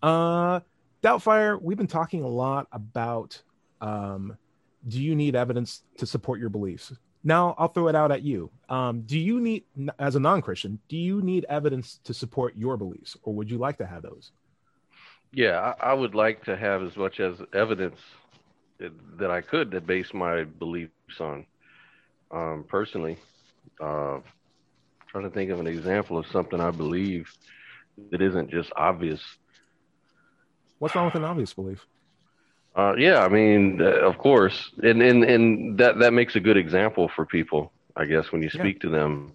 [0.01, 0.61] Uh,
[1.03, 3.41] Doubtfire, we've been talking a lot about
[3.81, 4.37] um,
[4.87, 6.93] do you need evidence to support your beliefs?
[7.23, 8.49] Now I'll throw it out at you.
[8.69, 9.63] Um, do you need,
[9.97, 13.77] as a non-Christian, do you need evidence to support your beliefs, or would you like
[13.79, 14.31] to have those?
[15.33, 17.99] Yeah, I, I would like to have as much as evidence
[19.17, 21.45] that, I could to base my beliefs on.
[22.31, 23.17] Um, personally,
[23.81, 24.19] uh,
[25.07, 27.31] trying to think of an example of something I believe
[28.11, 29.21] that isn't just obvious.
[30.77, 31.85] What's wrong with an obvious belief?
[32.75, 36.57] Uh, yeah, I mean, uh, of course, and and and that that makes a good
[36.57, 38.69] example for people, I guess, when you Yeah.
[38.69, 39.33] speak to them.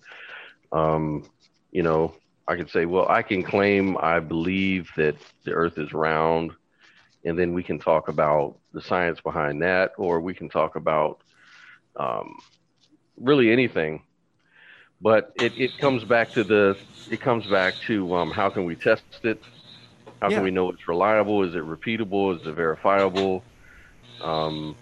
[0.73, 1.31] Um,
[1.71, 2.15] you know,
[2.49, 6.53] I could say, well, I can claim I believe that the Earth is round,
[7.25, 11.19] and then we can talk about the science behind that, or we can talk about
[11.99, 12.35] um,
[13.19, 14.03] really anything.
[15.01, 16.77] But it, it comes back to the
[17.09, 19.25] it comes back to um, how can we test it?
[20.25, 20.37] How Yeah.
[20.37, 21.43] can we know it's reliable?
[21.45, 22.35] Is it repeatable?
[22.41, 23.45] Is it verifiable?
[24.23, 24.75] Um,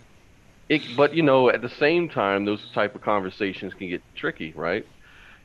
[0.69, 4.53] it, but you know, at the same time, those type of conversations can get tricky,
[4.55, 4.85] right?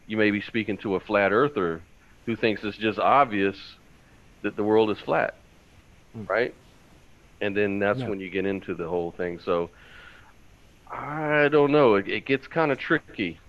[0.08, 1.82] You may be speaking to a flat earther
[2.28, 3.58] who thinks it's just obvious
[4.44, 5.34] that the world is flat,
[6.28, 6.54] right?
[7.42, 8.10] And then that's Yeah.
[8.10, 9.40] when you get into the whole thing.
[9.40, 9.72] So
[10.92, 11.96] I don't know.
[11.96, 13.40] It, it gets kind of tricky.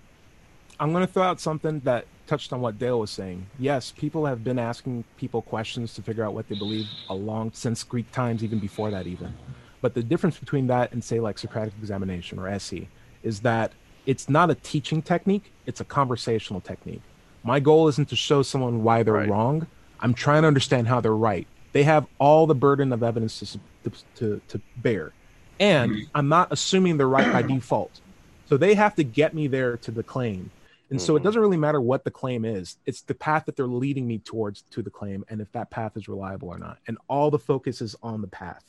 [0.79, 3.47] I'm going to throw out something that touched on what Dale was saying.
[3.57, 7.83] Yes, people have been asking people questions to figure out what they believe along since
[7.83, 9.33] Greek times, even before that, even.
[9.81, 12.87] But the difference between that and say like Socratic examination or SE
[13.23, 13.73] is that
[14.05, 17.01] it's not a teaching technique; it's a conversational technique.
[17.43, 19.29] My goal isn't to show someone why they're Right.
[19.29, 19.67] wrong.
[19.99, 21.47] I'm trying to understand how they're right.
[21.71, 25.13] They have all the burden of evidence to to to, to bear,
[25.59, 26.03] and mm-hmm.
[26.13, 28.01] I'm not assuming they're right by default.
[28.47, 30.51] So they have to get me there to the claim.
[30.91, 32.77] And so it doesn't really matter what the claim is.
[32.85, 35.95] It's the path that they're leading me towards to the claim and if that path
[35.95, 36.79] is reliable or not.
[36.87, 38.63] And all the focus is on the path.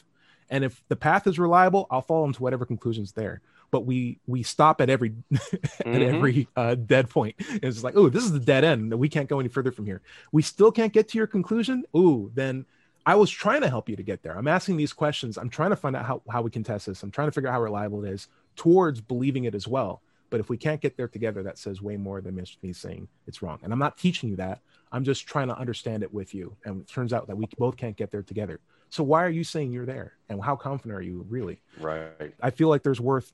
[0.51, 3.41] And if the path is reliable, I'll follow them to whatever conclusions there.
[3.71, 6.15] But we we stop at every at Mhm.
[6.15, 7.37] every uh, dead point.
[7.39, 8.93] It's like, oh, this is the dead end.
[8.99, 10.03] We can't go any further from here.
[10.33, 11.85] We still can't get to your conclusion.
[11.97, 12.67] Ooh, then
[13.07, 14.37] I was trying to help you to get there.
[14.37, 15.39] I'm asking these questions.
[15.39, 17.03] I'm trying to find out how, how we can test this.
[17.03, 20.03] I'm trying to figure out how reliable it is towards believing it as well.
[20.31, 23.43] But if we can't get there together, that says way more than me saying it's
[23.43, 23.59] wrong.
[23.63, 24.61] And I'm not teaching you that.
[24.93, 26.57] I'm just trying to understand it with you.
[26.65, 28.61] And it turns out that we both can't get there together.
[28.89, 30.15] So why are you saying you're there?
[30.29, 31.61] And how confident are you really?
[31.81, 32.35] Right.
[32.41, 33.33] I feel like there's worth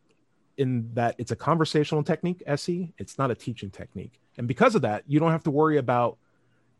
[0.57, 2.93] in that it's a conversational technique, SE.
[2.99, 4.21] It's not a teaching technique.
[4.39, 6.19] And because of that, you don't have to worry about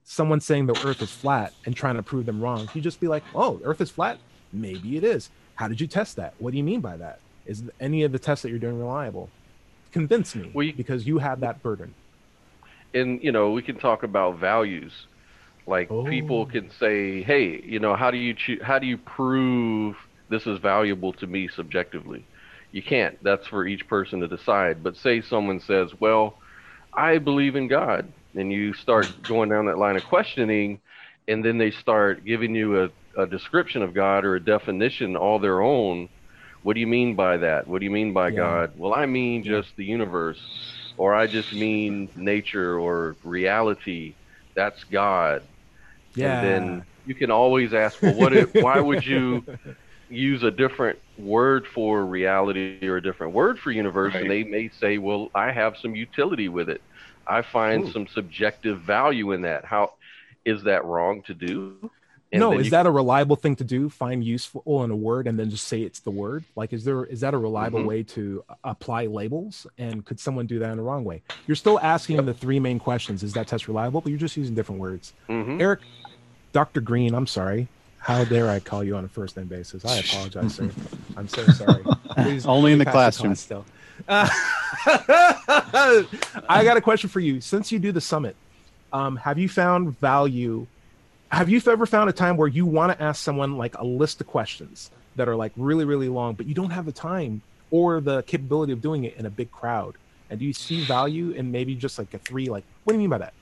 [0.05, 2.69] someone saying the earth is flat and trying to prove them wrong.
[2.75, 4.19] You just be like, oh, the earth is flat?
[4.53, 5.31] Maybe it is.
[5.57, 6.35] How did you test that?
[6.39, 7.21] What do you mean by that?
[7.45, 9.31] Is any of the tests that you're doing reliable?
[10.01, 11.95] Convince me because you have that burden.
[12.95, 14.93] and you know we can talk about values.
[15.67, 16.05] Like Oh.
[16.05, 19.97] people can say hey you know how do you choo- how do you prove
[20.29, 22.23] this is valuable to me subjectively?
[22.73, 23.17] You can't.
[23.29, 24.83] That's for each person to decide.
[24.87, 26.25] But say someone says well
[26.93, 28.03] i believe in god.
[28.39, 30.69] And you start going down that line of questioning
[31.29, 32.87] and then they start giving you a,
[33.23, 36.09] a description of god or a definition all their own
[36.67, 38.51] what do you mean by that what do you mean by Yeah.
[38.51, 40.43] god well i mean just the universe
[40.99, 44.17] or I just mean nature or reality.
[44.57, 45.43] That's God.
[46.15, 46.27] Yeah.
[46.27, 48.35] And then you can always ask, well, what?
[48.35, 49.45] If, why would you
[50.09, 53.97] use a different word for reality or a different word for universe?
[54.21, 56.83] And they may say, well, I have some utility with it.
[57.29, 57.93] I find Ooh.
[57.93, 59.65] some subjective value in that.
[59.65, 59.91] How
[60.45, 61.91] is that wrong to do?
[62.33, 63.89] And no, is you- that a reliable thing to do?
[63.89, 66.45] Find useful in a word and then just say it's the word.
[66.57, 67.87] Like, is there is that a reliable Mhm.
[67.87, 69.67] way to apply labels?
[69.79, 71.23] And could someone do that in the wrong way?
[71.47, 74.01] You're still asking the three main questions: Is that test reliable?
[74.01, 75.13] But you're just using different words.
[75.29, 75.61] Mhm.
[75.61, 75.81] Eric,
[76.53, 77.69] Doctor Green, I'm sorry.
[77.99, 79.85] How dare I call you on a first name basis?
[79.85, 80.71] I apologize, sir.
[81.17, 81.83] I'm so sorry.
[82.19, 83.31] Please, Only in the classroom.
[83.35, 83.65] class Still.
[84.09, 84.29] Uh,
[86.49, 87.41] I got a question for you.
[87.41, 88.37] Since you do the summit,
[88.93, 90.67] um, have you found value?
[91.31, 94.21] Have you ever found a time where you want to ask someone like a list
[94.21, 98.01] of questions that are like really, really long, but you don't have the time or
[98.01, 99.97] the capability of doing it in a big crowd?
[100.31, 102.49] And do you see value in maybe just like a three?
[102.49, 103.33] Like, what do you mean by that?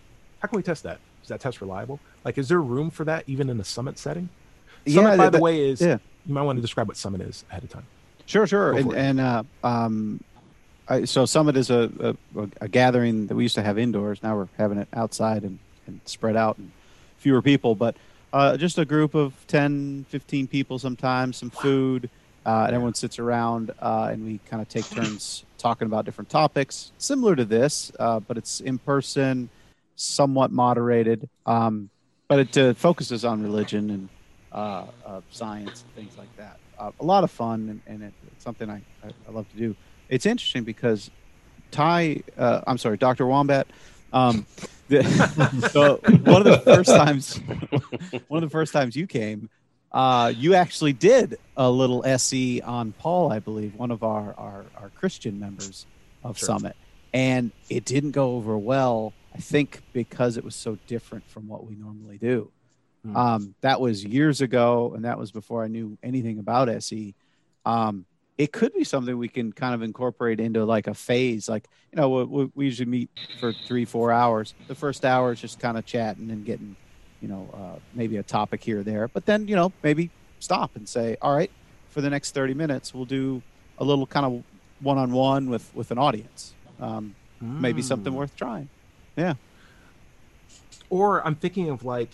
[0.40, 0.98] How can we test that?
[1.22, 2.00] Is that test reliable?
[2.24, 4.28] Like, is there room for that even in a summit setting?
[4.86, 5.98] Summit, Yeah, by that- the way, is yeah.
[6.26, 7.86] you might want to describe what summit is ahead of time.
[8.26, 8.72] Sure, sure.
[8.72, 10.22] And, and uh, um,
[10.88, 14.22] I, so Summit is a, a, a gathering that we used to have indoors.
[14.22, 16.70] Now we're having it outside and, and spread out and
[17.24, 17.96] fewer people, but
[18.34, 22.10] uh, just a group of 10, 15 people sometimes, some food,
[22.44, 26.28] uh, and everyone sits around uh, and we kind of take turns talking about different
[26.28, 29.48] topics, similar to this, uh, but it's in person,
[29.96, 31.88] somewhat moderated, um,
[32.28, 34.08] but it uh, focuses on religion and
[34.52, 36.58] uh, uh, science and things like that.
[36.78, 39.56] Uh, a lot of fun, and, and it, it's something I, I, I love to
[39.56, 39.74] do.
[40.10, 41.10] It's interesting because
[41.70, 43.26] Ty, uh, I'm sorry, Dr.
[43.26, 43.66] Wombat.
[44.14, 44.46] Um,
[44.88, 45.02] the,
[45.72, 45.96] so
[46.30, 47.36] one of the first times,
[48.28, 49.50] one of the first times you came,
[49.92, 54.64] uh, you actually did a little SE on Paul, I believe, one of our our,
[54.76, 55.86] our Christian members
[56.22, 56.46] of Sure.
[56.46, 56.76] Summit,
[57.12, 59.12] and it didn't go over well.
[59.34, 62.50] I think because it was so different from what we normally do.
[63.04, 63.16] Hmm.
[63.16, 67.14] Um, that was years ago, and that was before I knew anything about SE.
[67.66, 68.06] Um,
[68.36, 71.48] it could be something we can kind of incorporate into like a phase.
[71.48, 74.54] Like, you know, we- we, usually meet for three, four hours.
[74.66, 76.76] The first hour is just kind of chatting and getting,
[77.20, 79.06] you know, uh, maybe a topic here or there.
[79.08, 80.10] But then, you know, maybe
[80.40, 81.50] stop and say, all right,
[81.90, 83.40] for the next 30 minutes, we'll do
[83.78, 84.44] a little kind of
[84.80, 86.54] one on one with with an audience.
[86.80, 88.16] Um, Maybe something Mm.
[88.16, 88.68] worth trying.
[89.16, 89.34] Yeah.
[90.90, 92.10] or I'm thinking of like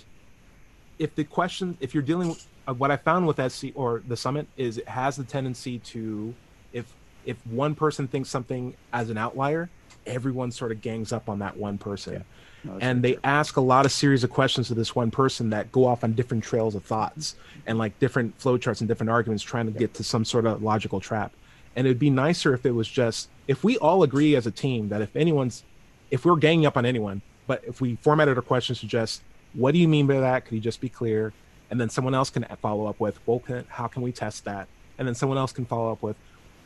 [0.98, 4.16] if the question if you're dealing with Uh, what I found with SE or the
[4.16, 6.34] summit is it has the tendency to
[6.72, 6.92] if
[7.24, 9.68] if one person thinks something as an outlier,
[10.06, 12.24] everyone sort of gangs up on that one person.
[12.64, 15.72] No, and they ask a lot of series of questions to this one person that
[15.72, 17.34] go off on different trails of thoughts
[17.66, 21.00] and like different flowcharts and different arguments trying to get to some sort of logical
[21.00, 21.32] trap.
[21.76, 24.88] And it'd be nicer if it was just if we all agree as a team
[24.90, 25.64] that if anyone's
[26.10, 29.22] if we're ganging up on anyone, But if we formatted our questions to just,
[29.54, 30.44] what do you mean by that?
[30.44, 31.32] Could you just be clear?
[31.70, 34.68] And then someone else can follow up with, well, can, how can we test that?
[34.98, 36.16] And then someone else can follow up with,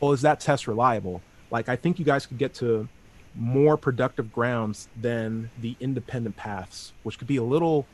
[0.00, 1.20] well, is that test reliable?
[1.50, 2.88] Like, I think you guys could get to
[3.34, 7.86] more productive grounds than the independent paths, which could be a little,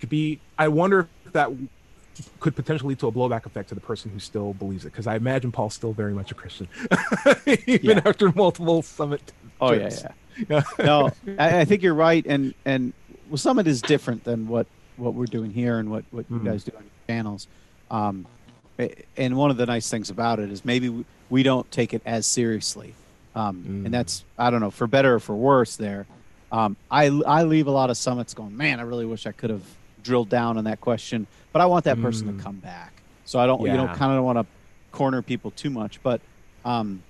[0.00, 1.50] could be, I wonder if that
[2.40, 4.92] could potentially lead to a blowback effect to the person who still believes it.
[4.92, 6.68] Because I imagine Paul's still very much a Christian,
[7.66, 8.02] even Yeah.
[8.04, 9.32] after multiple summit.
[9.60, 10.04] Oh yeah, trips.
[10.48, 10.62] yeah.
[10.80, 12.92] no, I, I think you're right, and and
[13.30, 14.66] well, Summit is different than what
[14.96, 16.38] what we're doing here and what what Mhm.
[16.44, 17.46] you guys do on your channels.
[17.90, 18.26] Um,
[19.16, 22.26] and one of the nice things about it is maybe we, don't take it as
[22.26, 22.94] seriously,
[23.34, 23.84] um, Mm.
[23.86, 25.76] and that's I don't know for better or for worse.
[25.76, 26.06] There,
[26.50, 29.50] um, I I leave a lot of summits going, man, I really wish I could
[29.50, 29.62] have
[30.02, 32.36] drilled down on that question, but I want that person Mm.
[32.38, 32.92] to come back.
[33.24, 33.94] So I don't you know Yeah.
[33.94, 34.46] kind of don't want to
[34.92, 36.20] corner people too much, but.
[36.64, 37.02] Um,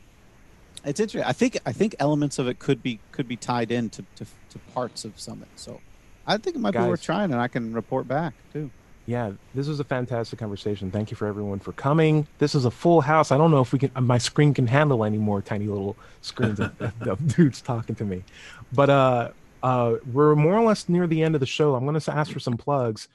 [0.85, 1.23] it's interesting.
[1.27, 4.27] I think I think elements of it could be could be tied in to, to,
[4.51, 5.49] to parts of Summit.
[5.57, 5.81] So
[6.27, 8.71] I think it might be worth trying, and I can report back too.
[9.07, 10.91] Yeah, this was a fantastic conversation.
[10.91, 12.27] Thank you for everyone for coming.
[12.39, 13.31] This is a full house.
[13.31, 16.59] I don't know if we can, my screen can handle any more tiny little screens
[16.59, 16.73] of,
[17.03, 18.25] of dudes talking to me,
[18.73, 19.31] but uh,
[19.63, 21.75] uh, we're more or less near the end of the show.
[21.75, 23.09] I'm going to ask for some plugs.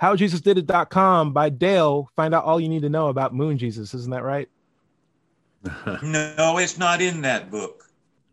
[0.00, 2.08] HowJesusDidIt.com by Dale.
[2.16, 3.92] Find out all you need to know about Moon Jesus.
[3.94, 4.48] Isn't that right?
[6.02, 7.89] No, it's not in that book.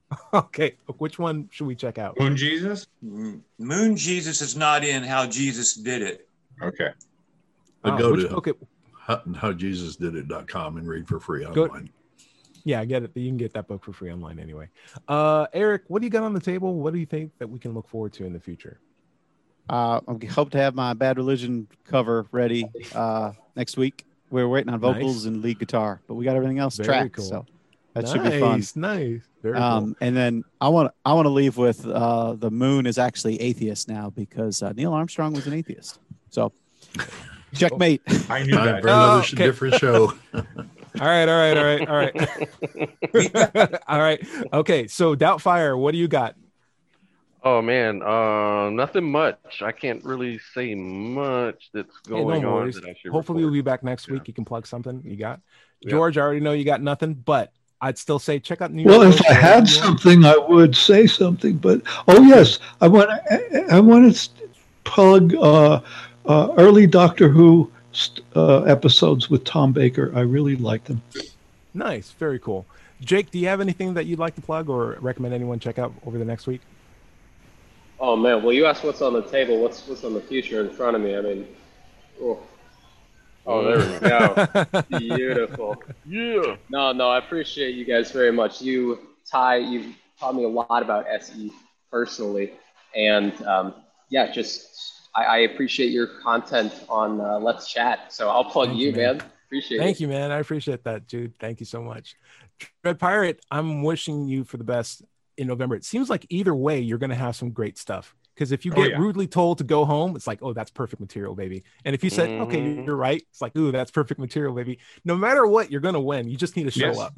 [0.33, 2.17] okay, which one should we check out?
[2.19, 2.87] Moon Jesus?
[3.05, 6.27] Mm, Moon Jesus is not in How Jesus Did It.
[6.61, 6.89] Okay.
[7.81, 8.53] But Oh, go which- to okay,
[8.99, 11.89] how, howjesusdidit.com and read for free Go- online.
[12.63, 13.11] yeah, I get it.
[13.15, 14.69] You can get that book for free online anyway.
[15.07, 16.73] Uh, Eric, what do you got on the table?
[16.75, 18.79] What do you think that we can look forward to in the future?
[19.69, 24.05] Uh, I hope to have my Bad Religion cover ready uh, next week.
[24.29, 25.25] We're waiting on vocals Nice.
[25.25, 27.25] and lead guitar, but we got everything else Very tracked, cool.
[27.25, 27.45] so
[28.01, 28.59] that should be fun.
[28.59, 29.63] Nice, Nice, very cool.
[29.63, 33.39] Um, and then I want I want to leave with uh, the moon is actually
[33.41, 35.99] atheist now because uh, Neil Armstrong was an atheist.
[36.29, 36.51] So
[37.53, 38.01] checkmate.
[38.29, 38.81] I knew Time that.
[38.81, 39.35] for another Oh, okay.
[39.35, 40.13] different show.
[40.99, 41.95] All right, all right, all right, all
[43.15, 43.81] right.
[43.87, 44.27] all right.
[44.51, 46.33] Okay, so Doubtfire, what do you got?
[47.43, 49.61] Oh man, uh, nothing much.
[49.61, 52.75] I can't really say much that's Hey, no going on worries.
[52.75, 53.11] that I should.
[53.11, 53.51] Hopefully, report.
[53.51, 54.15] we'll be back next Yeah.
[54.15, 54.27] week.
[54.27, 55.39] You can plug something you got.
[55.81, 55.91] Yeah.
[55.91, 59.03] George, I already know you got nothing, but I'd still say check out New Well,
[59.03, 59.15] York.
[59.19, 61.57] if I had something, I would say something.
[61.57, 63.09] But oh yes, I want
[63.71, 64.29] I want to
[64.83, 65.81] plug uh,
[66.25, 70.11] uh, early Doctor Who st- uh, episodes with Tom Baker.
[70.15, 71.01] I really like them.
[71.73, 72.65] Nice, very cool.
[73.01, 75.93] Jake, do you have anything that you'd like to plug or recommend anyone check out
[76.05, 76.61] over the next week?
[77.99, 79.61] Oh man, well you asked what's on the table.
[79.61, 81.15] What's what's on the future in front of me?
[81.15, 81.47] I mean,
[82.21, 82.39] oh,
[83.47, 84.99] oh there we go.
[84.99, 85.81] Beautiful.
[86.05, 86.57] Yeah.
[86.69, 88.61] No, no, I appreciate you guys very much.
[88.61, 91.51] You, Ty, you've taught me a lot about SE
[91.91, 92.53] personally,
[92.95, 93.73] and um,
[94.09, 98.13] yeah, just I, I appreciate your content on uh, Let's Chat.
[98.13, 99.17] So I'll plug Thank you, you, man.
[99.17, 99.25] man.
[99.47, 100.01] Appreciate Thank it.
[100.01, 100.31] you, man.
[100.31, 101.37] I appreciate that, dude.
[101.39, 102.15] Thank you so much.
[102.83, 105.03] Dread Pirate, I'm wishing you for the best
[105.37, 105.75] in November.
[105.75, 108.13] It seems like either way, you're going to have some great stuff.
[108.37, 108.97] Because if you Oh, get yeah.
[108.99, 111.63] rudely told to go home, it's like, oh, that's perfect material, baby.
[111.85, 112.85] And if you said, okay, Mhm.
[112.85, 114.77] you're right, it's like, ooh, that's perfect material, baby.
[115.03, 116.29] No matter what, you're going to win.
[116.29, 116.99] You just need to show Yes.
[116.99, 117.13] up.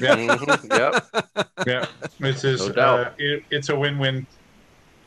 [0.00, 0.16] Yeah.
[0.16, 1.48] Mhm, Yep.
[1.68, 1.86] yeah.
[2.18, 4.26] This is, No uh, it, it's a win win.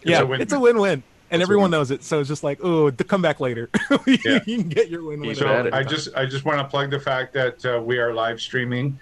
[0.03, 0.41] yeah, a win-win.
[0.41, 1.03] it's a win-win.
[1.32, 1.72] And It's everyone win.
[1.72, 2.01] knows it.
[2.01, 3.70] So it's just like, oh, come back later.
[4.07, 4.39] you Yeah.
[4.39, 5.36] can get your win-win.
[5.36, 5.70] So.
[5.74, 8.97] I just I just want to plug the fact that uh, we are live streaming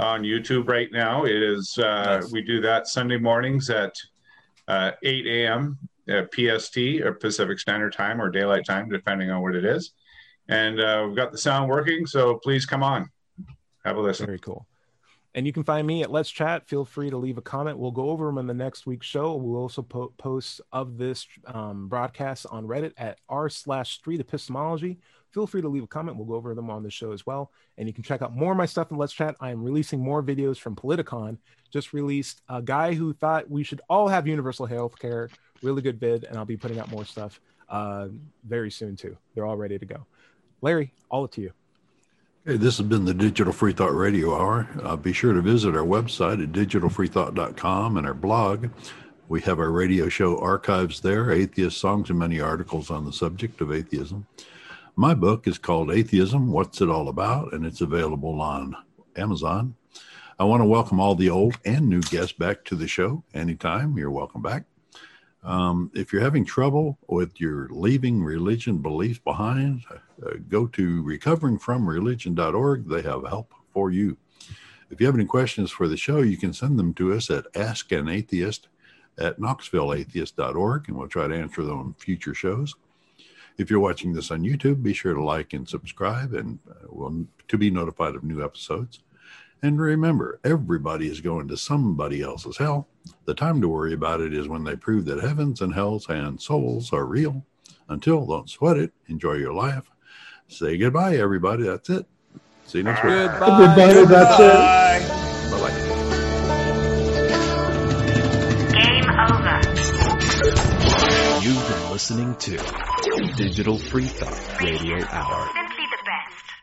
[0.00, 1.24] on YouTube right now.
[1.26, 2.32] It is uh, Nice.
[2.32, 3.94] we do that Sunday mornings at
[4.66, 5.78] uh, 8 a.m.
[6.08, 9.92] Uh, PST or Pacific Standard Time or Daylight Time, depending on what it is.
[10.48, 13.10] And uh, we've got the sound working, so please come on,
[13.84, 14.24] have a listen.
[14.24, 14.66] Very cool.
[15.34, 16.66] And you can find me at Let's Chat.
[16.66, 17.78] Feel free to leave a comment.
[17.78, 19.36] We'll go over them in the next week's show.
[19.36, 24.98] We'll also po- post of this um, broadcast on Reddit at r slash street epistemology.
[25.30, 26.16] Feel free to leave a comment.
[26.16, 27.52] We'll go over them on the show as well.
[27.76, 29.36] And you can check out more of my stuff in Let's Chat.
[29.40, 31.38] I am releasing more videos from Politicon.
[31.70, 35.28] Just released a guy who thought we should all have universal health care.
[35.62, 36.24] Really good vid.
[36.24, 38.08] And I'll be putting out more stuff uh,
[38.44, 39.16] very soon too.
[39.34, 40.06] They're all ready to go.
[40.62, 41.52] Larry, all up to you.
[42.44, 44.66] Hey, this has been the Digital Free Thought Radio Hour.
[44.82, 48.68] Uh, be sure to visit our website at digitalfreethought.com and our blog.
[49.28, 53.60] We have our radio show archives there, atheist songs, and many articles on the subject
[53.60, 54.26] of atheism.
[54.98, 57.52] My book is called Atheism What's It All About?
[57.52, 58.74] and it's available on
[59.14, 59.76] Amazon.
[60.40, 63.96] I want to welcome all the old and new guests back to the show anytime.
[63.96, 64.64] You're welcome back.
[65.44, 72.88] Um, if you're having trouble with your leaving religion beliefs behind, uh, go to recoveringfromreligion.org.
[72.88, 74.16] They have help for you.
[74.90, 77.52] If you have any questions for the show, you can send them to us at
[77.52, 78.62] askanatheist
[79.16, 82.74] at knoxvilleatheist.org, and we'll try to answer them on future shows.
[83.58, 87.26] If you're watching this on YouTube, be sure to like and subscribe, and uh, will
[87.48, 89.00] to be notified of new episodes.
[89.62, 92.86] And remember, everybody is going to somebody else's hell.
[93.24, 96.40] The time to worry about it is when they prove that heavens and hells and
[96.40, 97.44] souls are real.
[97.88, 98.92] Until, don't sweat it.
[99.08, 99.90] Enjoy your life.
[100.46, 101.64] Say goodbye, everybody.
[101.64, 102.06] That's it.
[102.66, 103.12] See you next week.
[103.12, 105.17] Goodbye, everybody, that's it.
[112.10, 115.67] Listening to Digital Free Thought Radio Hour.